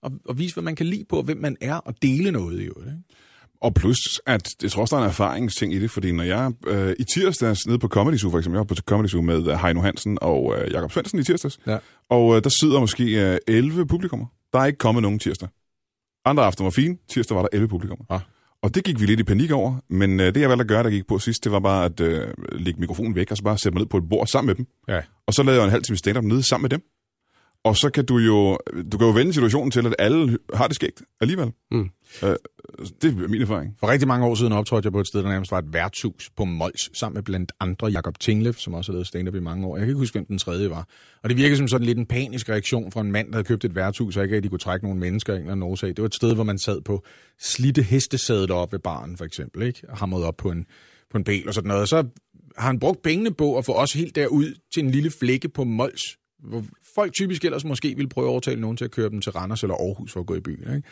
[0.04, 2.63] at, at vise, hvad man kan lide på, hvem man er, og dele noget i
[2.63, 2.88] øvrigt.
[2.88, 3.04] Ikke?
[3.62, 6.52] Og plus, at jeg tror også, der er en erfaringsting i det, fordi når jeg
[6.67, 9.47] øh, i tirsdags nede på Comedy Zoo, for eksempel, jeg var på Comedy Zoo med
[9.47, 11.78] øh, Heino Hansen og øh, Jakob Svendsen i tirsdags, Ja.
[12.10, 14.26] og øh, der sidder måske øh, 11 publikummer.
[14.54, 15.49] Der er ikke kommet nogen tirsdag.
[16.26, 18.06] Andre aften var fine, tirsdag var der 11 publikummer.
[18.10, 18.19] Ah.
[18.63, 20.84] Og det gik vi lidt i panik over, men øh, det jeg valgte at gøre,
[20.84, 23.58] der gik på sidst, det var bare at øh, lægge mikrofonen væk, og så bare
[23.58, 24.65] sætte mig ned på et bord sammen med dem.
[24.88, 25.02] Ja.
[25.28, 26.82] Og så lavede jeg en halv time stand-up nede sammen med dem.
[27.63, 28.58] Og så kan du jo,
[28.91, 31.52] du kan jo vende situationen til, at alle har det skægt alligevel.
[31.71, 31.89] Mm.
[32.23, 32.36] Øh,
[33.02, 33.76] det er min erfaring.
[33.80, 36.30] For rigtig mange år siden optrådte jeg på et sted, der nærmest var et værtshus
[36.38, 39.67] på Mols, sammen med blandt andre Jakob Tinglev, som også har lavet stand-up i mange
[39.67, 39.78] år.
[39.78, 40.88] Jeg kan ikke huske, hvem den tredje var.
[41.23, 43.65] Og det virkede som sådan lidt en panisk reaktion fra en mand, der havde købt
[43.65, 45.89] et værtshus, og ikke rigtig kunne trække nogle mennesker en eller anden årsag.
[45.89, 47.04] Det var et sted, hvor man sad på
[47.41, 49.82] slidte hestesædet op ved baren, for eksempel, ikke?
[49.89, 50.65] og hamrede op på en,
[51.12, 51.82] på en bæl og sådan noget.
[51.82, 52.04] Og så
[52.58, 55.63] har han brugt pengene på at få os helt derud til en lille flække på
[55.63, 56.02] Mols,
[56.39, 56.63] hvor
[56.95, 59.63] folk typisk ellers måske ville prøve at overtale nogen til at køre dem til Randers
[59.63, 60.75] eller Aarhus for at gå i byen.
[60.75, 60.88] Ikke?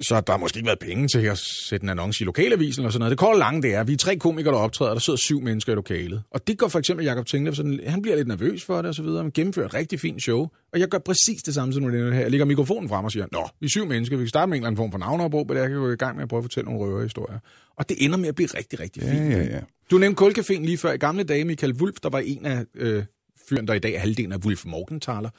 [0.00, 2.90] Så der har måske ikke været penge til at sætte en annonce i lokalavisen eller
[2.90, 3.10] sådan noget.
[3.10, 5.40] Det korte lange det er, vi er tre komikere, der optræder, og der sidder syv
[5.40, 6.22] mennesker i lokalet.
[6.30, 8.94] Og det går for eksempel Jacob Tinglev, sådan, han bliver lidt nervøs for det og
[8.94, 10.48] så videre, men gennemfører et rigtig fint show.
[10.72, 12.20] Og jeg gør præcis det samme som nu det her.
[12.20, 14.56] Jeg lægger mikrofonen frem og siger, Nå, vi er syv mennesker, vi kan starte med
[14.56, 16.38] en eller anden form for navneopråb, men jeg kan gå i gang med at prøve
[16.38, 17.38] at fortælle nogle røverhistorier.
[17.76, 19.14] Og det ender med at blive rigtig, rigtig fint.
[19.14, 19.60] Ja, ja, ja.
[19.90, 20.92] Du nævnte Kulcaféen lige før.
[20.92, 23.04] I gamle dage, Michael Wulf, der var en af øh,
[23.48, 25.30] fyren, der i dag er halvdelen af Wolf Morgenthaler.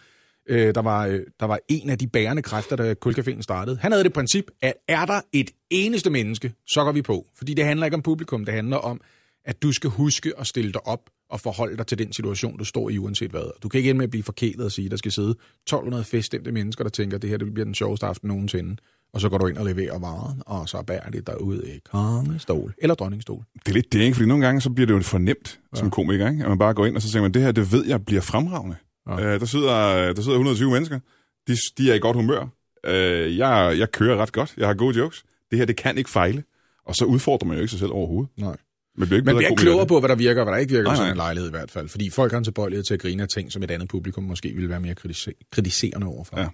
[0.49, 3.77] Øh, der, var, øh, der var en af de bærende kræfter, da Kulcaféen startede.
[3.81, 7.25] Han havde det princip, at er der et eneste menneske, så går vi på.
[7.35, 9.01] Fordi det handler ikke om publikum, det handler om,
[9.45, 12.63] at du skal huske at stille dig op og forholde dig til den situation, du
[12.63, 13.51] står i, uanset hvad.
[13.63, 16.03] Du kan ikke ende med at blive forkælet og sige, at der skal sidde 1200
[16.03, 18.77] feststemte mennesker, der tænker, at det her det bliver den sjoveste aften nogensinde.
[19.13, 22.73] Og så går du ind og leverer varen, og så bærer det derud i kongestol
[22.77, 23.43] eller dronningstol.
[23.65, 24.15] Det er lidt det, ikke?
[24.15, 25.79] Fordi nogle gange så bliver det jo for nemt ja.
[25.79, 26.43] som komiker, ikke?
[26.43, 28.21] At man bare går ind, og så tænker man, det her, det ved jeg bliver
[28.21, 28.75] fremragende.
[29.09, 29.25] Ja.
[29.25, 29.73] Øh, der, sidder,
[30.13, 30.99] der sidder 120 mennesker.
[31.47, 32.47] De, de er i godt humør.
[32.85, 34.53] Øh, jeg, jeg kører ret godt.
[34.57, 35.23] Jeg har gode jokes.
[35.51, 36.43] Det her, det kan ikke fejle.
[36.85, 38.29] Og så udfordrer man jo ikke sig selv overhovedet.
[38.37, 38.57] Nej.
[38.97, 39.87] Man bliver ikke Man bliver klogere det.
[39.87, 41.51] på, hvad der virker og hvad der ikke virker Nej, i sådan en lejlighed i
[41.51, 41.89] hvert fald.
[41.89, 44.49] Fordi folk har en tilbøjelighed til at grine af ting, som et andet publikum måske
[44.55, 46.39] ville være mere kritise- kritiserende overfor.
[46.39, 46.47] Ja.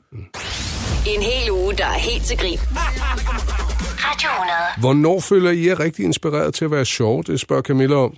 [1.07, 2.57] En hel uge, der er helt til grin.
[4.05, 4.55] Radio 100.
[4.79, 7.23] Hvornår føler I jer rigtig inspireret til at være sjov?
[7.23, 8.15] Det spørger Camilla om.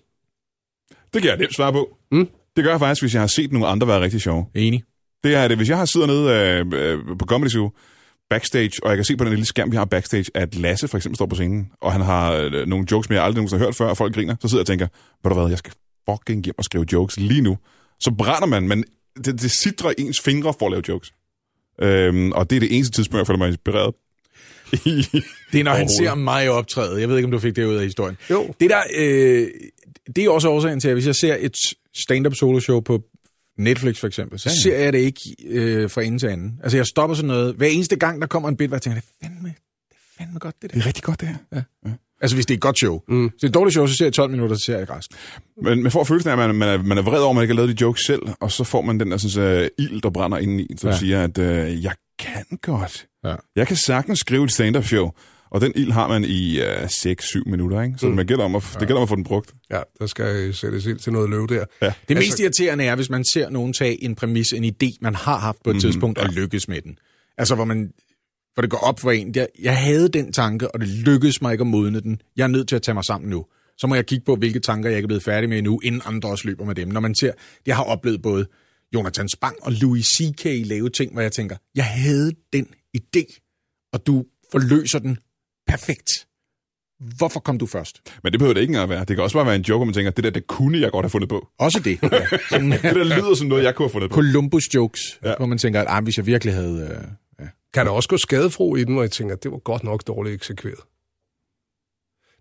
[1.13, 1.97] Det kan jeg nemt svare på.
[2.11, 2.27] Mm.
[2.55, 4.45] Det gør jeg faktisk, hvis jeg har set nogle andre være rigtig sjove.
[4.55, 4.83] Enig.
[5.23, 5.57] Det er det.
[5.57, 7.71] Hvis jeg har siddet nede øh, øh, på Comedy Zoo
[8.29, 10.97] backstage, og jeg kan se på den lille skærm, vi har backstage, at Lasse for
[10.97, 13.65] eksempel står på scenen, og han har øh, nogle jokes, som jeg aldrig nogensinde har
[13.65, 14.87] hørt før, og folk griner, så sidder jeg og tænker,
[15.23, 15.73] ved du hvad, jeg skal
[16.09, 17.57] fucking hjem og skrive jokes lige nu.
[17.99, 18.83] Så brænder man, men
[19.25, 21.11] det, det sidder ens fingre for at lave jokes.
[21.81, 23.93] Øhm, og det er det eneste tidspunkt, jeg føler mig inspireret.
[25.51, 27.01] Det er, når han ser mig optræde.
[27.01, 28.17] Jeg ved ikke, om du fik det ud af historien.
[28.29, 28.53] Jo.
[28.59, 29.47] Det der, øh,
[30.15, 31.57] det er også årsagen til, at hvis jeg ser et
[31.95, 33.01] stand-up solo-show på
[33.57, 36.59] Netflix for eksempel, så ser jeg det ikke øh, fra ende til anden.
[36.63, 37.55] Altså jeg stopper sådan noget.
[37.55, 39.49] Hver eneste gang, der kommer en bit, hvor jeg tænker, det er fandme,
[39.89, 40.75] det er fandme godt det der.
[40.75, 41.91] Det er rigtig godt, det her.
[42.21, 43.01] Altså hvis det er et godt show.
[43.07, 43.23] Mm.
[43.27, 44.93] Hvis det er et dårligt show, så ser jeg 12 minutter, så ser jeg ikke
[44.93, 45.17] resten.
[45.63, 47.43] Men man får følelsen af, at man, man, er, man er vred over, at man
[47.43, 50.01] ikke har lavet de jokes selv, og så får man den der sådan, uh, ild,
[50.01, 50.93] der brænder indeni, som Ja.
[50.93, 50.99] ja.
[50.99, 53.07] siger, at uh, jeg kan godt.
[53.23, 53.35] Ja.
[53.55, 55.11] Jeg kan sagtens skrive et stand-up show,
[55.49, 57.95] og den ild har man i uh, 6-7 minutter, ikke?
[57.97, 58.15] Så mm.
[58.15, 59.53] man gælder om at, det gælder om at få den brugt.
[59.71, 61.65] Ja, der skal sættes ild til noget løv der.
[61.81, 61.93] Ja.
[62.09, 65.37] Det mest irriterende er, hvis man ser nogen tage en præmis, en idé, man har
[65.37, 66.97] haft på et mm, tidspunkt, og lykkes med den.
[67.37, 67.91] Altså, hvor man
[68.57, 69.35] hvor det går op for en.
[69.35, 72.21] Jeg, jeg havde den tanke, og det lykkedes mig ikke at modne den.
[72.37, 73.45] Jeg er nødt til at tage mig sammen nu.
[73.77, 76.01] Så må jeg kigge på, hvilke tanker jeg ikke er blevet færdig med endnu, inden
[76.05, 76.87] andre også løber med dem.
[76.87, 77.31] Når man ser,
[77.65, 78.47] jeg har oplevet både
[78.93, 80.45] Jonathan Spang og Louis C.K.
[80.45, 83.39] lave ting, hvor jeg tænker, jeg havde den idé,
[83.93, 85.17] og du forløser den
[85.67, 86.09] perfekt.
[87.17, 88.01] Hvorfor kom du først?
[88.23, 88.99] Men det behøver det ikke engang at være.
[88.99, 90.91] Det kan også bare være en joke, hvor man tænker, det der, det kunne jeg
[90.91, 91.47] godt have fundet på.
[91.59, 91.99] Også det.
[92.11, 92.37] Ja.
[92.49, 94.15] Sådan Det der lyder som noget, jeg kunne have fundet på.
[94.15, 95.29] Columbus jokes, ja.
[95.29, 95.35] Ja.
[95.37, 96.81] hvor man tænker, at ah, hvis jeg virkelig havde...
[96.81, 97.07] Øh,
[97.39, 97.47] ja.
[97.73, 100.07] Kan der også gå skadefro i den, hvor jeg tænker, at det var godt nok
[100.07, 100.79] dårligt eksekveret?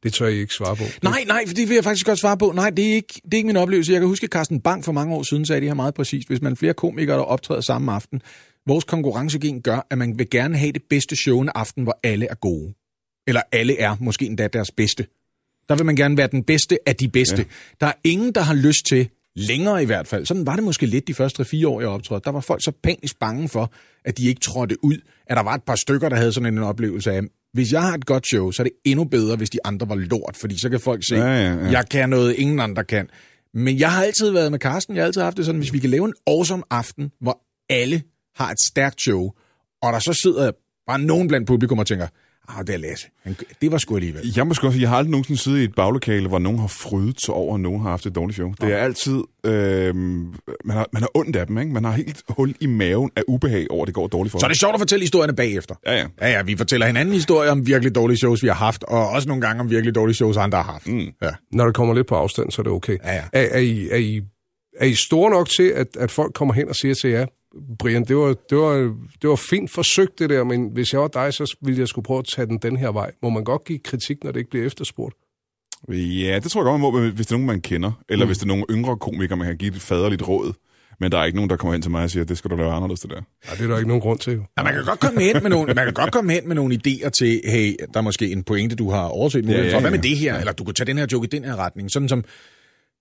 [0.02, 0.82] Det tør jeg ikke svare på.
[1.02, 2.52] Nej, nej, for det vil jeg faktisk godt svare på.
[2.54, 3.92] Nej, det er ikke, det er ikke min oplevelse.
[3.92, 6.28] Jeg kan huske, at Carsten Bang for mange år siden sagde det her meget præcist.
[6.28, 8.22] Hvis man er flere komikere, der optræder samme aften,
[8.66, 12.26] vores konkurrencegen gør, at man vil gerne have det bedste show en aften, hvor alle
[12.26, 12.74] er gode.
[13.26, 15.06] Eller alle er måske endda deres bedste.
[15.68, 17.36] Der vil man gerne være den bedste af de bedste.
[17.36, 17.44] Ja.
[17.80, 20.86] Der er ingen, der har lyst til, længere i hvert fald, sådan var det måske
[20.86, 23.72] lidt de første 3-4 år, jeg optrådte, der var folk så panisk bange for,
[24.04, 26.62] at de ikke trådte ud, at der var et par stykker, der havde sådan en
[26.62, 27.20] oplevelse af,
[27.52, 29.94] hvis jeg har et godt show, så er det endnu bedre, hvis de andre var
[29.94, 31.70] lort, fordi så kan folk se, Ja, ja, ja.
[31.70, 33.08] jeg kan noget, ingen andre kan.
[33.54, 35.78] Men jeg har altid været med Carsten, jeg har altid haft det sådan, hvis vi
[35.78, 38.02] kan lave en awesome aften, hvor alle
[38.34, 39.30] har et stærkt show,
[39.82, 40.50] og der så sidder
[40.86, 42.06] bare nogen blandt publikum og tænker,
[42.48, 43.06] ah, det er Lasse.
[43.24, 44.32] Han- Det var sgu alligevel.
[44.36, 46.58] Jeg må sgu også sige, jeg har aldrig nogensinde siddet i et baglokale, hvor nogen
[46.58, 48.52] har frydet sig over, at nogen har haft et dårligt show.
[48.60, 49.22] Det er altid...
[49.46, 50.36] Øh, man,
[50.68, 51.72] har, man har ondt af dem, ikke?
[51.72, 54.46] Man har helt hul i maven af ubehag over, at det går dårligt for Så
[54.46, 54.52] er dem.
[54.52, 55.74] det sjovt at fortælle historierne bagefter.
[55.86, 56.06] Ja, ja.
[56.20, 59.28] Ja, ja, vi fortæller hinanden historier om virkelig dårlige shows, vi har haft, og også
[59.28, 60.86] nogle gange om virkelig dårlige shows, andre har haft.
[60.86, 61.08] Mm.
[61.22, 61.30] Ja.
[61.52, 62.96] Når det kommer lidt på afstand, så er det okay.
[63.04, 63.22] Ja, ja.
[63.32, 64.20] Er, er, I, er, I,
[64.80, 67.26] er I store nok til, at, at folk kommer hen og siger til jer,
[67.78, 71.08] Brian, det var, det, var, det var fint forsøgt det der, men hvis jeg var
[71.08, 73.10] dig, så ville jeg skulle prøve at tage den den her vej.
[73.22, 75.14] Må man godt give kritik, når det ikke bliver efterspurgt?
[75.88, 77.92] Ja, det tror jeg godt, man må, hvis det er nogen, man kender.
[78.08, 78.28] Eller mm.
[78.28, 80.52] hvis det er nogle yngre komikere, man kan give et faderligt råd.
[81.00, 82.56] Men der er ikke nogen, der kommer hen til mig og siger, det skal du
[82.56, 83.22] lave anderledes, det der.
[83.46, 84.32] Ja, det er der ikke nogen grund til.
[84.32, 84.42] Jo.
[84.58, 86.78] Ja, man kan godt komme hen med nogle, man kan godt komme hen med nogle
[86.86, 89.80] idéer til, hey, der er måske en pointe, du har overset Ja, ja, for.
[89.80, 90.08] Hvad med ja.
[90.08, 90.38] det her?
[90.38, 91.90] Eller du kunne tage den her joke i den her retning.
[91.90, 92.24] Sådan som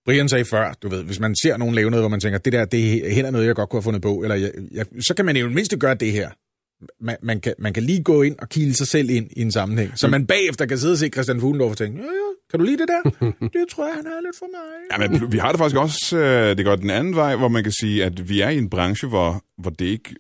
[0.06, 2.54] Brian sagde før, du ved, hvis man ser nogen lave noget, hvor man tænker, det
[2.54, 5.14] der, det er heller noget, jeg godt kunne have fundet på, eller jeg, jeg, så
[5.14, 6.30] kan man jo i det mindste gøre det her.
[7.02, 9.52] Man, man, kan, man kan lige gå ind og kile sig selv ind i en
[9.52, 12.60] sammenhæng, så man bagefter kan sidde og se Christian Fuglendorf og tænke, ja, ja, kan
[12.60, 13.10] du lide det der?
[13.60, 15.02] Det tror jeg, han er lidt for mig.
[15.12, 17.64] Ja, men vi har det faktisk også, øh, det går den anden vej, hvor man
[17.64, 20.16] kan sige, at vi er i en branche, hvor, hvor det ikke,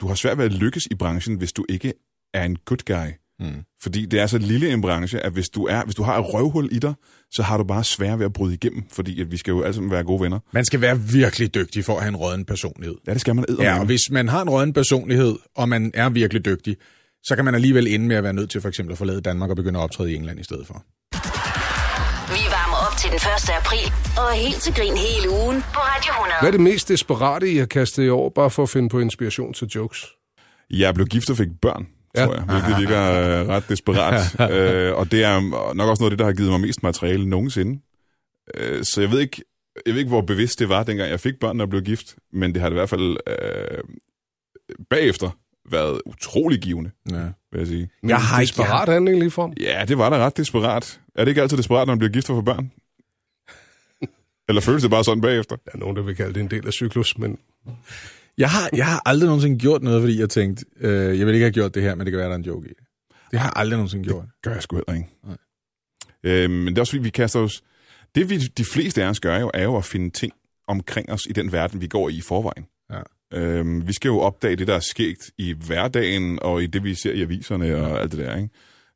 [0.00, 1.92] du har svært ved at lykkes i branchen, hvis du ikke
[2.34, 3.23] er en good guy.
[3.40, 3.62] Mm.
[3.82, 6.34] Fordi det er så lille en branche, at hvis du, er, hvis du har et
[6.34, 6.94] røvhul i dig,
[7.30, 9.74] så har du bare svært ved at bryde igennem, fordi at vi skal jo alle
[9.74, 10.38] sammen være gode venner.
[10.52, 12.96] Man skal være virkelig dygtig for at have en rådden personlighed.
[13.06, 16.08] Ja, det skal man Ja, og hvis man har en rådden personlighed, og man er
[16.08, 16.76] virkelig dygtig,
[17.24, 19.50] så kan man alligevel ende med at være nødt til for eksempel at forlade Danmark
[19.50, 20.84] og begynde at optræde i England i stedet for.
[22.34, 23.50] Vi varmer op til den 1.
[23.60, 26.34] april og er helt til grin hele ugen på Radio 100.
[26.40, 28.98] Hvad er det mest desperate, I har kastet i år, bare for at finde på
[29.00, 30.06] inspiration til jokes?
[30.70, 32.24] Jeg blev gift og fik børn, Ja.
[32.26, 34.40] tror jeg, hvilket virker øh, ret desperat.
[34.56, 35.40] øh, og det er
[35.74, 37.80] nok også noget af det, der har givet mig mest materiale nogensinde.
[38.54, 39.42] Øh, så jeg ved ikke,
[39.86, 42.54] jeg ved ikke, hvor bevidst det var, dengang jeg fik børn og blev gift, men
[42.54, 43.78] det har det i hvert fald øh,
[44.90, 45.30] bagefter
[45.70, 47.16] været utrolig givende, Ja.
[47.52, 47.88] vil jeg sige.
[48.02, 49.52] Jeg har ikke- Desperat handling lige frem.
[49.60, 51.00] Ja, det var da ret desperat.
[51.14, 52.70] Er det ikke altid desperat, når man bliver gift og får børn?
[54.48, 55.56] Eller føles det bare sådan bagefter?
[55.56, 57.38] Der er nogen, der vil kalde det en del af cyklus, men
[58.38, 61.44] Jeg har, jeg har aldrig nogensinde gjort noget, fordi jeg tænkte, øh, jeg vil ikke
[61.44, 62.86] have gjort det her, men det kan være, der er en joke i det.
[63.30, 64.24] Det har jeg aldrig nogensinde gjort.
[64.42, 65.08] gør jeg sgu heller ikke.
[65.24, 65.36] Nej.
[66.24, 67.62] Øh, men det er også fordi, vi kaster os...
[68.14, 70.32] Det vi, de fleste af os gør jo, er jo at finde ting
[70.68, 72.66] omkring os i den verden, vi går i i forvejen.
[72.90, 73.00] Ja.
[73.38, 76.94] Øhm, vi skal jo opdage det, der er sket i hverdagen, og i det, vi
[76.94, 78.48] ser i aviserne og alt det der, ikke?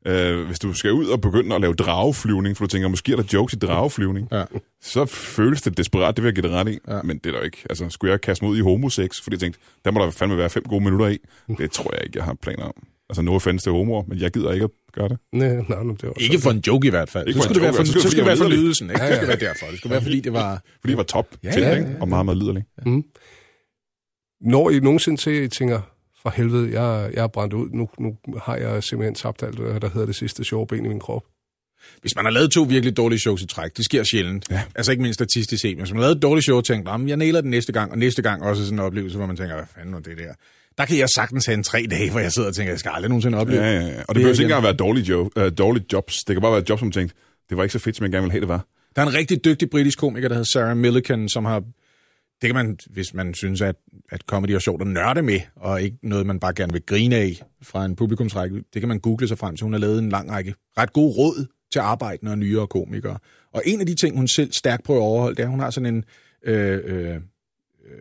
[0.07, 3.15] Øh, hvis du skal ud og begynde at lave drageflyvning, for du tænker, måske er
[3.15, 4.43] der jokes i drageflyvning, Ja.
[4.81, 6.77] så føles det desperat, det vil jeg give det ret i.
[6.87, 7.01] Ja.
[7.01, 7.57] Men det er der jo ikke.
[7.69, 10.37] Altså, skulle jeg kaste mig ud i homosex, fordi jeg tænkte, der må der fandme
[10.37, 11.17] være fem gode minutter i.
[11.57, 12.73] Det tror jeg ikke, jeg har planer om.
[13.09, 15.17] Altså, nu findes det homoer, men jeg gider ikke at gøre det.
[15.33, 17.27] nej, nej, nej det var Ikke for en joke i hvert fald.
[17.27, 18.89] Ikke så skulle det være for, så skulle det være for lydelsen.
[18.89, 19.01] Ikke?
[19.01, 19.65] Det skulle være derfor.
[19.65, 20.63] Det skulle være, fordi det var...
[20.81, 21.89] Fordi det var top Ja, til, ja, ikke?
[21.89, 21.95] ja.
[22.01, 22.65] Og meget, meget liderligt.
[24.41, 25.81] Når I nogensinde til, at I tænker,
[26.21, 29.79] for helvede, jeg, jeg er brændt ud, nu, nu har jeg simpelthen tabt alt, hvad
[29.79, 31.23] der hedder det sidste sjove ben i min krop.
[32.01, 34.45] Hvis man har lavet to virkelig dårlige shows i træk, det sker sjældent.
[34.51, 34.61] Ja.
[34.75, 35.77] Altså ikke mindst statistisk set.
[35.77, 37.49] Men hvis man har lavet et dårligt show og tænkt, "Nå, men jeg nailer den
[37.49, 39.99] næste gang, og næste gang også sådan en oplevelse, hvor man tænker, hvad fanden var
[39.99, 40.33] det der?
[40.77, 42.91] Der kan jeg sagtens have en tre dage, hvor jeg sidder og tænker, jeg skal
[42.95, 43.61] aldrig nogensinde opleve.
[43.61, 43.85] Ja, ja, ja.
[43.85, 46.15] Og det, Det behøver er ikke engang være dårlige, jo, uh, dårlige jobs.
[46.27, 47.15] Det kan bare være et job, som tænkte,
[47.49, 48.65] det var ikke så fedt, som jeg gerne ville have, det var.
[48.95, 51.63] Der er en rigtig dygtig britisk komiker, der hedder Sarah Millican, som har...
[52.41, 53.75] Det kan man, hvis man synes, at,
[54.11, 57.15] at comedy er sjovt at nørde med, og ikke noget, man bare gerne vil grine
[57.15, 59.63] af fra en publikumsrække, det kan man google sig frem til.
[59.63, 63.17] Hun har lavet en lang række ret gode råd til arbejdende og nyere komikere.
[63.53, 65.59] Og en af de ting, hun selv stærkt prøver at overholde, det er, at hun
[65.59, 66.03] har sådan en...
[66.43, 67.21] Øh, øh, øh,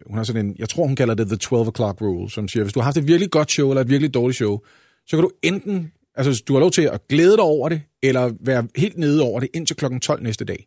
[0.06, 2.62] hun har sådan en, jeg tror, hun kalder det The 12 O'Clock Rule, som siger,
[2.62, 4.58] hvis du har haft et virkelig godt show eller et virkelig dårligt show,
[5.06, 8.32] så kan du enten, altså du har lov til at glæde dig over det, eller
[8.40, 10.66] være helt nede over det indtil klokken 12 næste dag.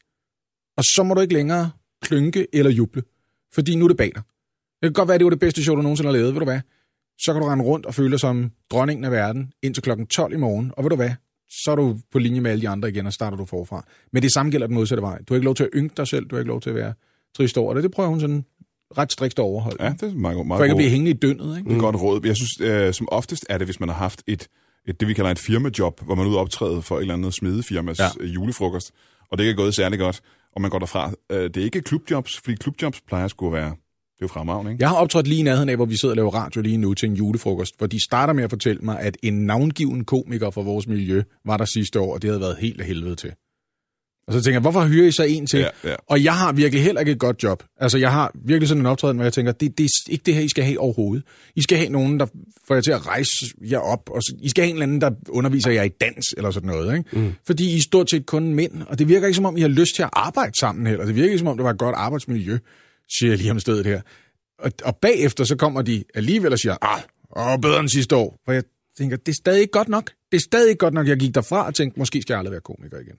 [0.78, 3.04] Og så må du ikke længere klynke eller juble,
[3.54, 4.24] fordi nu er det bag dig.
[4.82, 6.40] Det kan godt være, at det var det bedste show, du nogensinde har lavet, ved
[6.40, 6.60] du hvad?
[7.20, 10.34] Så kan du rende rundt og føle dig som dronningen af verden indtil klokken 12
[10.34, 11.12] i morgen, og ved du hvad?
[11.50, 13.86] Så er du på linje med alle de andre igen, og starter du forfra.
[14.14, 15.18] Men det samme gælder den modsatte vej.
[15.18, 16.76] Du har ikke lov til at ynke dig selv, du har ikke lov til at
[16.76, 16.94] være
[17.38, 17.84] trist over det.
[17.84, 18.46] Det prøver hun sådan
[18.98, 19.84] ret strikt at overholde.
[19.84, 21.70] Ja, det er meget, meget For ikke at blive hængende i dønnet, ikke?
[21.70, 22.26] Det er et godt råd.
[22.26, 24.48] Jeg synes, øh, som oftest er det, hvis man har haft et,
[24.88, 27.14] et det, vi kalder et firmajob, hvor man er ude og optræde for et eller
[27.14, 28.26] andet smedefirmas ja.
[28.26, 28.92] julefrokost,
[29.32, 30.22] og det ikke er gået særlig godt,
[30.56, 31.12] og man går derfra.
[31.32, 34.72] Øh, det er ikke klubjobs, fordi klubjobs plejer at skulle være, det er jo fremragende,
[34.72, 34.82] ikke?
[34.82, 36.94] Jeg har optrådt lige i nærheden af, hvor vi sidder og laver radio lige nu
[36.94, 40.62] til en julefrokost, hvor de starter med at fortælle mig, at en navngiven komiker fra
[40.62, 43.34] vores miljø var der sidste år, og det havde været helt af helvede til.
[44.32, 45.60] Og så tænker jeg, hvorfor hyrer I så en til?
[45.60, 45.96] Ja, ja.
[46.08, 47.64] Og jeg har virkelig heller ikke et godt job.
[47.80, 50.34] Altså, jeg har virkelig sådan en optræden, hvor jeg tænker, det, det er ikke det
[50.36, 51.24] her, I skal have overhovedet.
[51.56, 52.26] I skal have nogen, der
[52.68, 55.02] får jer til at rejse jer op, og så- I skal have en eller anden,
[55.02, 56.98] der underviser jer i dans, eller sådan noget.
[56.98, 57.20] Ikke?
[57.20, 57.34] Mm.
[57.48, 59.68] Fordi I er stort set kun mænd, og det virker ikke som om, I har
[59.68, 61.06] lyst til at arbejde sammen heller.
[61.06, 62.58] Det virker ikke som om, det var et godt arbejdsmiljø,
[63.18, 64.02] siger jeg lige om stedet her.
[64.60, 67.02] Og, og bagefter så kommer de alligevel og siger, ah,
[67.54, 68.40] åh, bedre end sidste år.
[68.46, 68.64] For jeg
[68.98, 70.12] tænker, det er stadig ikke godt nok.
[70.32, 71.08] Det er stadig ikke godt nok.
[71.08, 73.16] Jeg gik derfra og tænkte, måske skal jeg aldrig være komiker igen.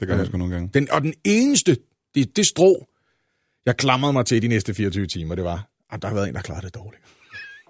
[0.00, 0.70] Ja, det gør jeg sgu nogle gange.
[0.74, 1.76] Den, og den eneste,
[2.14, 2.86] det, det strå,
[3.66, 6.34] jeg klamrede mig til de næste 24 timer, det var, at der har været en,
[6.34, 7.02] der klarede det dårligt.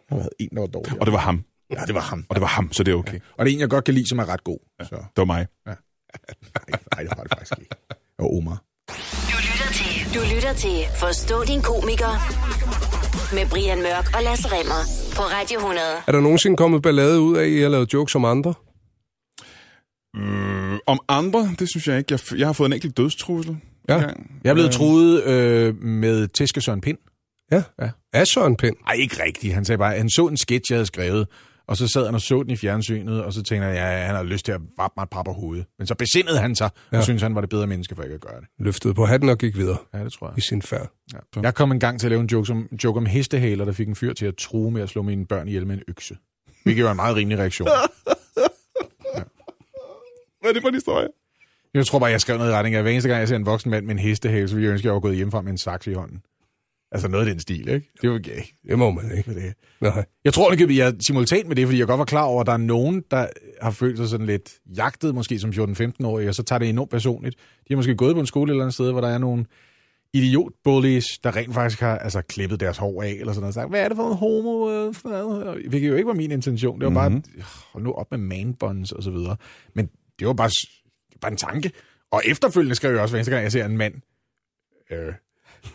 [0.09, 1.01] Der har været en, der var dårlig.
[1.01, 1.45] Og det var ham.
[1.71, 2.27] Ja, det var ham.
[2.29, 3.21] Og det var ham, så det er okay.
[3.37, 4.59] Og det er en, jeg godt kan lide, som er ret god.
[4.83, 5.47] Så, Det var mig.
[5.67, 5.77] nej,
[6.95, 7.75] nej, det var det faktisk ikke.
[8.19, 8.63] Og Omar.
[9.33, 12.13] Du lytter til, du lytter til Forstå din komiker
[13.35, 14.83] med Brian Mørk og Lasse Remmer
[15.17, 15.81] på Radio 100.
[16.07, 18.55] Er der nogensinde kommet ballade ud af, at I har lavet jokes om andre?
[20.19, 22.13] Øh, om andre, det synes jeg ikke.
[22.13, 23.57] Jeg, jeg har fået en enkelt dødstrussel.
[23.89, 23.95] Ja.
[23.95, 24.41] engang.
[24.45, 26.99] Jeg er blevet Øh, truet øh, med tæske Søren Pind.
[27.53, 27.63] Ja.
[27.83, 27.91] Ja.
[28.13, 28.77] Af Søren Pind.
[28.87, 29.55] Nej, ikke rigtigt.
[29.55, 31.27] Han sagde bare, at han så en sketch, jeg havde skrevet,
[31.69, 34.15] og så sad han og så den i fjernsynet, og så tænkte jeg, ja, han
[34.15, 35.67] har lyst til at vappe mig et par på hovedet.
[35.79, 37.03] Men så besindede han sig, og Ja.
[37.03, 38.49] synes han var det bedre menneske for ikke at gøre det.
[38.59, 40.39] Løftede på hatten og gik videre Ja, det tror jeg.
[40.39, 40.91] i sin færd.
[41.37, 41.41] Ja.
[41.43, 43.89] Jeg kom en gang til at lave en joke, som, joke om hestehaler, der fik
[43.89, 46.17] en fyr til at true med at slå mine børn ihjel med en økse.
[46.65, 47.69] Hvilket var en meget rimelig reaktion.
[50.41, 51.09] Hvad er det for en historie?
[51.75, 53.47] Jeg tror bare, jeg skrev noget i retning af, hver eneste gang, jeg ser en
[53.47, 55.51] voksen mand med en hestehale, så ville jeg ønske, at jeg var gået hjemmefra med
[55.53, 56.23] en saks i hånden.
[56.93, 57.91] Altså noget af den stil, ikke?
[58.03, 58.41] Det var gay.
[58.69, 59.35] Det må man ikke.
[59.35, 59.55] Det.
[59.81, 60.05] Nej.
[60.25, 62.47] Jeg tror, at jeg er simultant med det, fordi jeg godt var klar over, at
[62.47, 63.27] der er nogen, der
[63.63, 67.37] har følt sig sådan lidt jagtet, måske som 14-15-årige, og så tager det enormt personligt.
[67.39, 69.45] De har måske gået på en skole et eller andet sted, hvor der er nogle
[70.13, 73.71] idiot-bullies, der rent faktisk har altså, klippet deres hår af, eller sådan noget, og sagt,
[73.71, 74.71] hvad er det for en homo?
[74.71, 76.81] øh, for-" Hvilket jo ikke var min intention.
[76.81, 77.23] Det var bare,
[77.73, 79.37] hold nu op med man-buns og så videre.
[79.75, 80.51] Men det var bare,
[81.21, 81.73] bare en tanke.
[82.11, 83.95] Og efterfølgende skrev jeg også, hver eneste gang, jeg ser en mand,
[84.91, 85.15] øh, hver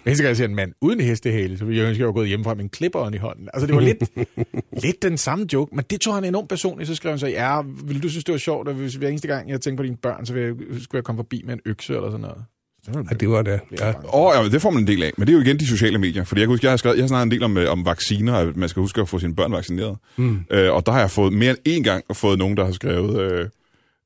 [0.05, 2.13] eneste gang, jeg ser en mand uden hestehale, så ville jeg ønske, at jeg var
[2.13, 3.49] gået hjemmefra med en klipperen i hånden.
[3.53, 4.03] Altså, det var lidt,
[4.85, 6.87] lidt den samme joke, men det tog han enormt personligt.
[6.87, 9.27] Så skrev han så, ja, vil du synes, det var sjovt, at hvis hver eneste
[9.27, 11.61] gang, jeg tænker på dine børn, så vil jeg, skulle jeg komme forbi med en
[11.65, 12.43] økse eller sådan noget.
[12.87, 13.59] Ja, det var det.
[13.79, 13.93] Ja.
[14.03, 15.11] Oh, ja, det får man en del af.
[15.17, 16.23] Men det er jo igen de sociale medier.
[16.23, 17.85] Fordi jeg kan huske, jeg har, skrevet, jeg har snakket en del om, øh, om
[17.85, 19.97] vacciner, at man skal huske at få sine børn vaccineret.
[20.17, 20.39] Mm.
[20.51, 23.21] Øh, og der har jeg fået mere end én gang fået nogen, der har skrevet,
[23.21, 23.49] øh,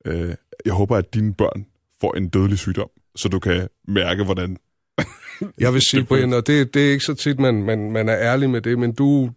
[0.08, 1.66] øh, jeg håber, at dine børn
[2.02, 4.58] får en dødelig sygdom, så du kan mærke, hvordan...
[5.60, 8.18] Jeg vil sige, Brian, og det, det er ikke så tit, man, man, man er
[8.18, 9.30] ærlig med det, men du,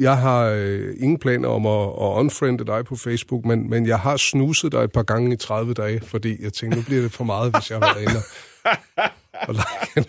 [0.00, 3.98] jeg har øh, ingen planer om at, at unfriende dig på Facebook, men, men jeg
[3.98, 7.12] har snuset dig et par gange i 30 dage, fordi jeg tænkte, nu bliver det
[7.12, 10.08] for meget, hvis jeg har været inde og, og like.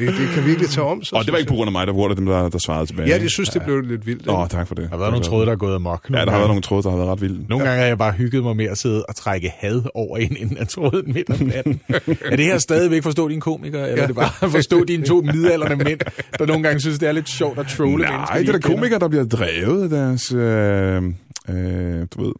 [0.00, 1.18] Det, det kan virkelig tage om sig.
[1.18, 2.86] Og det var ikke på grund af mig, der var der dem, der, der svarede
[2.86, 3.08] tilbage.
[3.08, 4.28] Ja, det synes, det blev lidt vildt.
[4.28, 4.84] Åh, oh, tak for det.
[4.84, 6.10] Der har været nogle tråde, der er gået amok.
[6.10, 7.44] Ja, der har været nogle tråde, der har været ret vilde.
[7.48, 10.36] Nogle gange har jeg bare hygget mig med at sidde og trække had over en,
[10.36, 11.80] inden jeg tråden midt om natten.
[12.24, 15.76] er det her stadigvæk forstå din komiker, eller er det bare forstå dine to midalderne
[15.76, 16.00] mænd,
[16.38, 18.52] der nogle gange synes, det er lidt sjovt at trolle Nej, mennesker, det de er
[18.52, 18.76] kender?
[18.76, 20.32] komikere, der bliver drevet af deres...
[20.32, 21.02] Øh,
[21.48, 22.32] øh, du ved...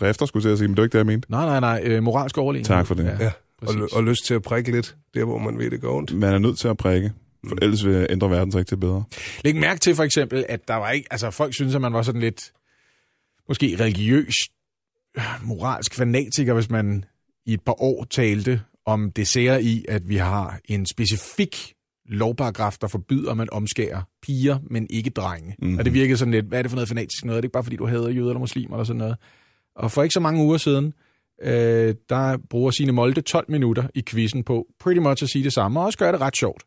[0.00, 1.30] Drifter, skulle jeg sige, men det var ikke det, jeg mente.
[1.30, 1.82] Nej, nej, nej.
[1.84, 2.66] Øh, moralsk overligning.
[2.66, 3.04] Tak for det.
[3.04, 3.24] Ja.
[3.24, 3.30] Ja,
[3.60, 3.92] præcis.
[3.92, 6.16] og lyst til at prikke lidt, der hvor man ved, det går ondt.
[6.16, 7.12] Man er nødt til at prikke,
[7.48, 9.04] for ellers vil ændre verden sig ikke til bedre.
[9.44, 11.08] Læg mærke til for eksempel, at der var ikke...
[11.10, 12.52] Altså, folk synes, at man var sådan lidt...
[13.48, 14.34] Måske religiøs,
[15.42, 17.04] moralsk fanatiker, hvis man
[17.46, 21.74] i et par år talte om det sære i, at vi har en specifik
[22.08, 25.54] lovparagraf, der forbyder, at man omskærer piger, men ikke drenge.
[25.58, 25.78] Mm-hmm.
[25.78, 27.36] Og det virkede sådan lidt, hvad er det for noget fanatisk noget?
[27.36, 29.16] Er det ikke bare, fordi du hader jøder eller muslimer eller sådan noget?
[29.76, 30.94] Og for ikke så mange uger siden,
[31.42, 35.52] øh, der bruger sine Molde 12 minutter i quizzen på pretty much at sige det
[35.52, 36.62] samme, og også gøre det ret sjovt.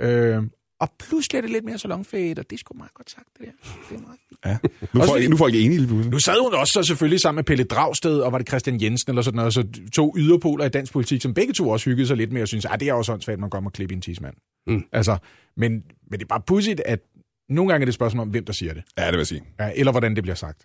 [0.00, 0.42] Øh,
[0.80, 3.52] og pludselig er det lidt mere salonfade, og det sgu meget godt sagt, det der.
[3.90, 4.40] Det er meget fint.
[4.46, 4.58] Ja.
[4.94, 6.10] Nu, Også folk, fordi- nu er folk enige lige.
[6.10, 9.10] Nu sad hun også så selvfølgelig sammen med Pelle Dragsted, og var det Christian Jensen
[9.10, 9.64] eller sådan noget, så
[9.94, 12.64] to yderpoler i dansk politik, som begge to også hyggede sig lidt med, og synes,
[12.64, 14.34] at det er også åndssvagt, at man kommer og klippe en tidsmand.
[14.66, 14.82] Mm.
[14.92, 15.16] Altså,
[15.56, 15.72] men,
[16.10, 17.00] men det er bare pudsigt, at
[17.48, 19.26] nogle gange er det et spørgsmål om, hvem der siger det, Ja, det vil jeg
[19.26, 19.42] sige.
[19.60, 20.58] ja, eller hvordan det bliver sagt.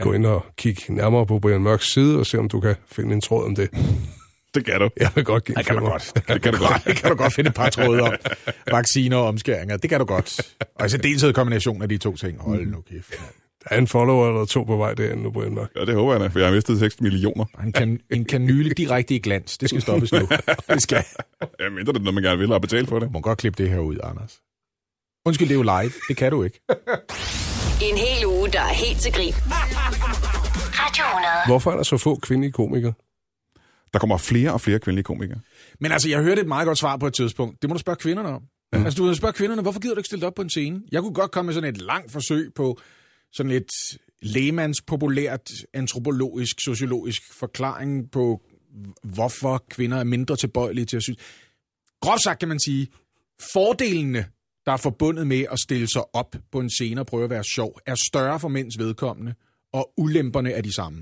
[0.00, 3.14] Gå ind og kig nærmere på Brian Mørks side, og se om du kan finde
[3.14, 3.70] en tråd om det.
[4.54, 4.88] Det kan du.
[5.00, 6.12] Jeg vil godt give Det kan du godt.
[6.14, 6.84] Det Det kan du godt.
[6.84, 8.12] det kan du godt finde et par tråde om.
[8.70, 10.40] Vacciner og omskæringer, det kan du godt.
[10.74, 12.40] Og i særdeleshed kombination af de to ting.
[12.40, 13.10] Hold nu kæft.
[13.10, 13.30] mand.
[13.68, 15.70] Der er en follower eller to på vej derinde nu, Brian Mørk.
[15.76, 17.44] Ja, det håber jeg da, for jeg har mistet 6 millioner.
[17.64, 19.58] En, kan, en kanyle direkte i glans.
[19.58, 20.18] Det skal stoppes nu.
[20.70, 21.04] Det skal.
[21.40, 23.08] Jeg mindre det, er, når man gerne vil have betalt for det.
[23.08, 24.38] Du må godt klippe det her ud, Anders.
[25.26, 25.92] Undskyld, det er jo live.
[26.08, 26.60] Det kan du ikke.
[27.82, 29.32] En hel uge, der er helt til grin.
[30.80, 31.32] Radio 100.
[31.46, 32.92] Hvorfor er der så få kvindelige komikere?
[33.92, 35.40] Der kommer flere og flere kvindelige komikere.
[35.80, 37.62] Men altså, jeg hørte et meget godt svar på et tidspunkt.
[37.62, 38.42] Det må du spørge kvinderne om.
[38.72, 38.84] Ja.
[38.84, 40.80] Altså, du må spørge kvinderne, hvorfor gider du ikke stille op på en scene?
[40.92, 42.78] Jeg kunne godt komme med sådan et langt forsøg på
[43.32, 43.70] sådan et
[44.22, 48.40] lægemands populært antropologisk, sociologisk forklaring på,
[49.02, 51.18] hvorfor kvinder er mindre tilbøjelige til at synes.
[52.00, 52.88] Groft sagt kan man sige,
[53.52, 54.24] fordelene,
[54.66, 57.44] der er forbundet med at stille sig op på en scene og prøve at være
[57.44, 59.34] sjov, er større for mænds vedkommende,
[59.72, 60.98] og ulemperne er de samme.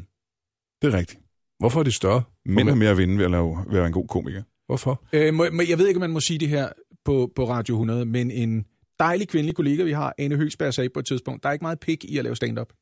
[0.82, 1.20] Det er rigtigt.
[1.58, 2.22] Hvorfor er de større?
[2.46, 4.42] Mænd har mere at vinde ved at, lave, ved at være en god komiker.
[4.66, 5.04] Hvorfor?
[5.12, 6.68] Øh, må, jeg ved ikke, om man må sige det her
[7.04, 8.64] på, på Radio 100, men en
[8.98, 11.80] dejlig kvindelig kollega, vi har, Ane Høgsberg, sagde på et tidspunkt, der er ikke meget
[11.80, 12.72] pik i at lave stand-up.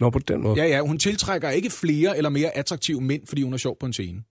[0.00, 0.62] Nå, på den måde.
[0.62, 3.86] Ja, ja, hun tiltrækker ikke flere eller mere attraktive mænd, fordi hun er sjov på
[3.86, 4.22] en scene.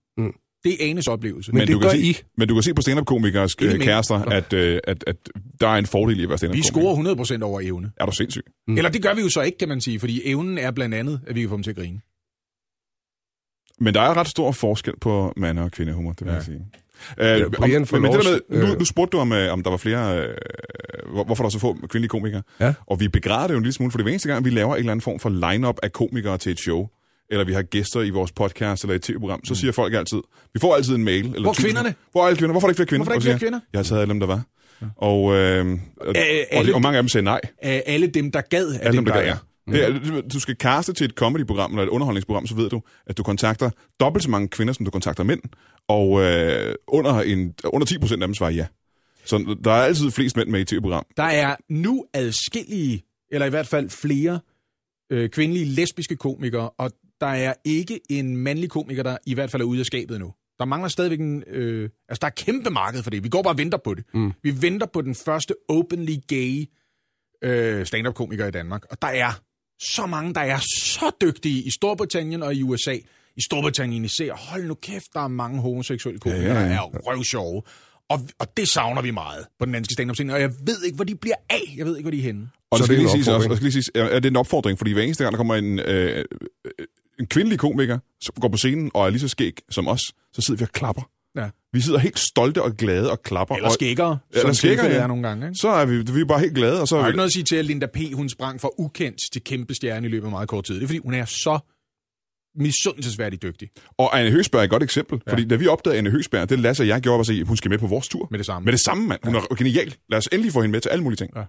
[0.66, 1.52] Det er Anes oplevelse.
[1.52, 2.16] Men det du kan gør se, I.
[2.36, 5.16] Men du kan se på stand-up-komikers øh, kærester, at, øh, at, at
[5.60, 7.14] der er en fordel i at være vi stand-up-komiker.
[7.14, 7.90] scorer 100% over evne.
[8.00, 8.42] Er du sindssyg?
[8.68, 8.76] Mm.
[8.76, 11.20] Eller det gør vi jo så ikke, kan man sige, fordi evnen er blandt andet,
[11.26, 12.00] at vi kan få dem til at grine.
[13.80, 16.34] Men der er ret stor forskel på mand- og kvindehumor, det vil Ja.
[16.34, 16.66] jeg sige.
[17.18, 18.78] Øh, Brian om, men det der med, nu, øh.
[18.78, 20.34] nu spurgte du om, øh, om der var flere, øh,
[21.12, 22.42] hvor- hvorfor der er så få kvindelige komikere.
[22.60, 22.74] Ja.
[22.86, 24.50] Og vi begræder det jo en lille smule, for det er hver eneste gang, vi
[24.50, 26.88] laver en eller anden form for line-up af komikere til et show,
[27.30, 30.18] eller vi har gæster i vores podcast eller et tv-program, så siger folk altid,
[30.54, 31.24] vi får altid en mail.
[31.26, 31.94] Eller Hvor er kvinderne?
[32.12, 32.52] Hvor er alle kvinder?
[32.52, 33.04] Hvorfor er der ikke flere kvinder?
[33.04, 33.60] Hvorfor er der ikke flere kvinder?
[33.72, 34.42] Jeg har taget alle dem, der var.
[34.96, 37.40] Og, øh, og, alle- og, og mange af dem sagde nej.
[37.62, 39.36] Alle dem, der gad, Alle dem, dem, der der gad, ja.
[40.16, 43.22] Er, du skal kaste til et comedyprogram eller et underholdningsprogram, så ved du, at du
[43.22, 43.70] kontakter
[44.00, 45.40] dobbelt så mange kvinder, som du kontakter mænd,
[45.88, 48.66] og øh, under, en, under 10 procent af dem svarer ja.
[49.24, 51.06] Så der er altid flest mænd med i et tv-program.
[51.16, 53.02] Der er nu adskillige,
[53.32, 54.40] eller i hvert fald flere,
[55.10, 56.90] øh, kvindelige lesbiske komikere, og
[57.20, 60.32] der er ikke en mandlig komiker, der i hvert fald er ude af skabet nu.
[60.58, 61.42] Der mangler stadigvæk en...
[61.46, 63.24] Øh, altså, der er kæmpe marked for det.
[63.24, 64.04] Vi går bare og venter på det.
[64.14, 64.32] Mm.
[64.42, 66.64] Vi venter på den første openly gay
[67.44, 68.84] øh, stand-up-komiker i Danmark.
[68.90, 69.40] Og der er
[69.94, 72.96] så mange, der er så dygtige i Storbritannien og i USA.
[73.36, 74.32] I Storbritannien især.
[74.34, 77.62] Hold nu kæft, der er mange homoseksuelle komikere, ja, Ja, ja, der er røvsjove.
[78.10, 80.34] Og, og det savner vi meget på den danske stand-up-scene.
[80.34, 81.74] Og jeg ved ikke, hvor de bliver af.
[81.76, 82.48] Jeg ved ikke, hvor de er henne.
[82.70, 83.50] Og Så det skal er lige en siges, også, opfordring.
[83.52, 85.54] og skal lige siges, er, er det en opfordring, fordi hver eneste gang, der kommer
[85.54, 86.24] en, øh,
[86.64, 86.86] øh,
[87.20, 90.00] en kvindelig komiker, som går på scenen og er lige så skæg som os,
[90.32, 91.10] så sidder vi og klapper.
[91.36, 91.48] Ja.
[91.72, 93.54] Vi sidder helt stolte og glade og klapper.
[93.54, 95.02] Eller og, skækkere, Eller som tilfældet ja.
[95.02, 95.46] er nogle gange.
[95.46, 95.58] Ikke?
[95.60, 97.28] Så er vi, vi er bare helt glade, og så er er ikke vi, noget
[97.28, 97.98] at sige til, at Linda P.
[98.14, 100.74] hun sprang fra ukendt til kæmpe stjerne i løbet af meget kort tid.
[100.74, 101.58] Det er fordi, hun er så
[102.58, 105.32] misundelsesværdigt dygtig Og Anne Høsberg er et godt eksempel, ja.
[105.32, 107.70] fordi da vi opdagede Anne Høsberg, det Lasse og jeg gjorde, var at hun skal
[107.70, 108.28] med på vores tur.
[108.30, 108.64] med det samme.
[108.64, 109.20] Med det samme, mand.
[109.24, 109.94] Hun er genial.
[110.08, 111.30] Lad os endelig få hende med til alle mulige ting.
[111.36, 111.42] Ja.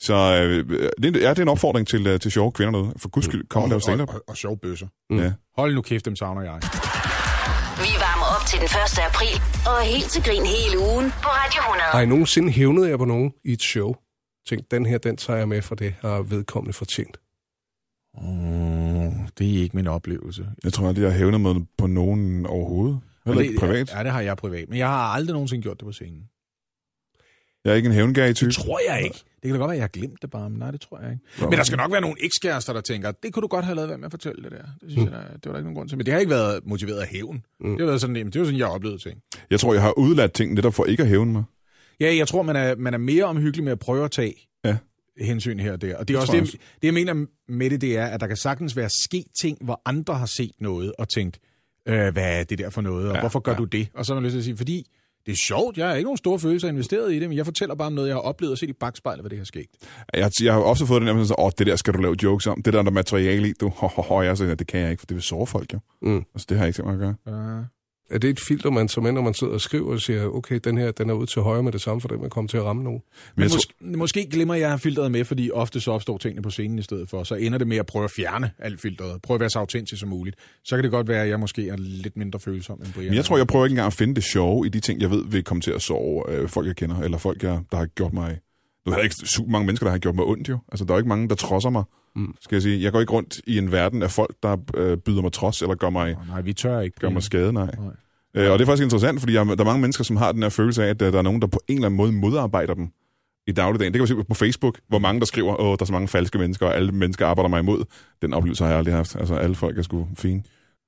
[0.00, 2.92] Så øh, det, er, det er en opfordring til, øh, til sjove kvinder derude.
[2.96, 4.08] For guds skyld, kom og lav og, stand-up.
[4.08, 4.86] og, og sjov bøsser.
[5.10, 5.18] Mm.
[5.18, 5.32] Ja.
[5.56, 6.58] Hold nu kæft, dem savner jeg.
[7.84, 8.98] Vi varmer op til den 1.
[9.10, 9.36] april
[9.66, 11.82] og er helt til grin hele ugen på Radio 100.
[11.92, 13.94] Har I nogensinde hævnet jer på nogen i et show?
[14.48, 17.16] Tænk, den her, den tager jeg med, for det har vedkommende fortjent.
[18.14, 20.46] Oh, det er ikke min oplevelse.
[20.64, 23.00] Jeg tror aldrig, jeg har hævnet mig på nogen overhovedet.
[23.26, 23.92] Heller ikke det, privat.
[23.94, 24.68] Ja, det har jeg privat.
[24.68, 26.22] Men jeg har aldrig nogensinde gjort det på scenen.
[27.64, 28.48] Jeg er ikke en hævngærig type.
[28.48, 29.16] Det tror jeg ikke.
[29.16, 31.00] Det kan da godt være, at jeg har glemt det bare, men nej, det tror
[31.00, 31.24] jeg ikke.
[31.40, 31.50] Nå.
[31.50, 33.88] Men der skal nok være nogle ekskærester, der tænker, det kunne du godt have lavet
[33.88, 34.62] være med at fortælle det der.
[34.80, 35.12] Det synes mm.
[35.12, 35.98] jeg, der, det var der ikke nogen grund til.
[35.98, 37.42] Men det har ikke været motiveret af hævn.
[37.60, 37.70] Mm.
[37.70, 39.18] Det har været sådan, jamen, det var sådan, jeg oplevede ting.
[39.50, 41.44] Jeg tror, jeg har udladt ting netop for ikke at hævne mig.
[42.00, 44.34] Ja, jeg tror, man er, man er mere omhyggelig med at prøve at tage
[44.64, 44.76] Ja.
[45.20, 45.96] hensyn her og der.
[45.96, 48.20] Og det er Det også det, jeg det, jeg mener med det, det er, at
[48.20, 51.38] der kan sagtens være sket ting, hvor andre har set noget og tænkt,
[51.88, 53.58] øh, hvad er det der for noget, og Ja, hvorfor gør ja.
[53.58, 53.88] du det?
[53.94, 54.86] Og så har man lyst til at sige, fordi
[55.26, 57.74] det er sjovt, jeg har ikke nogen store følelser investeret i det, men jeg fortæller
[57.74, 59.66] bare om noget, jeg har oplevet og set i bagspejlet, hvad det har sket.
[60.14, 62.46] Jeg, jeg har også fået den der, sådan, åh, det der skal du lave jokes
[62.46, 62.62] om.
[62.62, 64.90] Det der, der er materiale i, du, ho, ho, ho, jeg siger, det kan jeg
[64.90, 65.78] ikke, for det vil såre folk jo.
[66.02, 66.16] Mm.
[66.34, 67.58] Altså, det har jeg ikke tænkt mig at gøre.
[67.58, 67.64] Uh,
[68.10, 70.78] Er det et filter, man med, når man sidder og skriver og siger, okay, den
[70.78, 72.62] her den er ud til højre med det samme, for den man kommer til at
[72.62, 73.02] ramme nogen?
[73.36, 76.42] Men tror, måske, måske glemmer jeg at have filteret med, fordi ofte så opstår tingene
[76.42, 77.24] på scenen i stedet for.
[77.24, 79.22] Så ender det med at prøve at fjerne alt filteret.
[79.22, 80.36] Prøve at være så autentisk som muligt.
[80.64, 83.08] Så kan det godt være, at jeg måske er lidt mindre følsom end Brian.
[83.08, 85.10] men jeg tror, jeg prøver ikke engang at finde det sjove i de ting, jeg
[85.10, 87.86] ved vil komme til at sove øh, folk, jeg kender, eller folk, jeg, der har
[87.86, 88.38] gjort mig...
[88.86, 90.58] Nu er der ikke super mange mennesker, der har gjort mig ondt jo.
[90.72, 91.84] Altså, der er ikke mange, der trodser mig,
[92.16, 92.34] mm.
[92.40, 92.82] skal jeg sige.
[92.82, 95.74] Jeg går ikke rundt i en verden af folk, der øh, byder mig trods, eller
[95.74, 97.00] gør mig, Oh, nej, vi tør ikke.
[97.00, 97.70] gør mig skade, nej.
[97.78, 98.44] Nej.
[98.44, 100.42] Øh, og det er faktisk interessant, fordi jeg, der er mange mennesker, som har den
[100.42, 102.74] her følelse af, at øh, der er nogen, der på en eller anden måde modarbejder
[102.74, 102.88] dem
[103.46, 103.92] i dagligdagen.
[103.94, 106.08] Det kan vi se på Facebook, hvor mange der skriver, åh, der er så mange
[106.08, 107.84] falske mennesker, og alle mennesker arbejder mig imod.
[108.22, 109.16] Den oplevelse har jeg aldrig haft.
[109.16, 110.42] Altså, alle folk er sgu fine.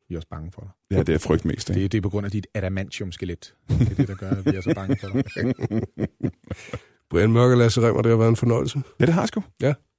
[0.08, 0.96] Vi er også bange for dig.
[0.96, 1.82] Ja, det er frygt mest, ikke?
[1.82, 3.54] Det, det er på grund af dit adamantium-skelet.
[3.68, 5.24] Det er det, der gør, at vi er så bange for dig.
[7.10, 8.82] Brian Mørk og Lasse Remmer, det har været en fornøjelse.
[9.00, 9.42] Ja, det har jeg sgu.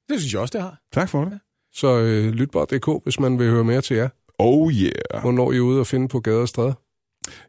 [0.10, 0.78] Det synes jeg også, det har.
[0.94, 1.40] Tak for det.
[1.74, 4.10] Så øh, lyt bare DK, hvis man vil høre mere til jer.
[4.40, 5.22] Oh yeah.
[5.22, 6.74] Hvornår I er ude og finde på gader og stræder.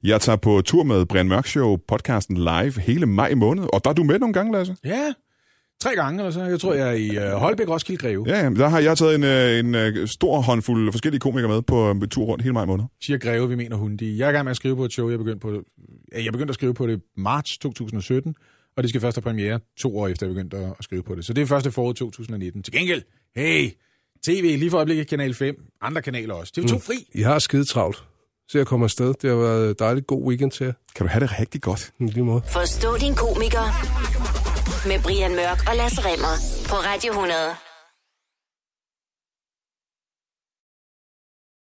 [0.03, 3.91] Jeg tager på tur med Brian Mørk Show podcasten live hele maj måned, og der
[3.91, 4.77] er du med nogle gange, Lasse.
[4.85, 5.13] Ja,
[5.81, 6.43] tre gange eller så.
[6.43, 8.25] Jeg tror, jeg er i uh, Holbæk, Roskilde, Greve.
[8.29, 8.37] Ja.
[8.37, 11.63] Ja, jamen, der har jeg taget en, øh, en, øh, stor håndfuld forskellige komikere med
[11.63, 12.85] på en tur rundt hele maj måned.
[13.03, 14.19] Siger Greve, vi mener hundi.
[14.19, 15.11] Jeg er i gang med at skrive på et show.
[15.11, 15.63] Jeg begyndte, på,
[16.13, 18.35] ja, jeg begyndte at skrive på det marts 2017,
[18.79, 21.15] og det skal først have premiere to år efter, jeg begyndte at, at skrive på
[21.15, 21.25] det.
[21.25, 22.63] Så det er første forår 2019.
[22.63, 23.03] Til gengæld,
[23.37, 23.71] hey,
[24.27, 26.53] tv, lige for øjeblikket Kanal 5, andre kanaler også.
[26.59, 26.81] TV2 mm.
[26.81, 27.09] fri.
[27.15, 28.05] I har skide travlt.
[28.49, 29.15] Så jeg kommer afsted.
[29.23, 30.73] Det har været en dejlig god weekend til jer.
[30.95, 31.91] Kan du have det rigtig godt?
[32.01, 32.43] I lige måde.
[32.49, 33.67] Forstå din komiker
[34.89, 36.35] med Brian Mørk og Lasse Remmer
[36.69, 37.68] på Radio 100.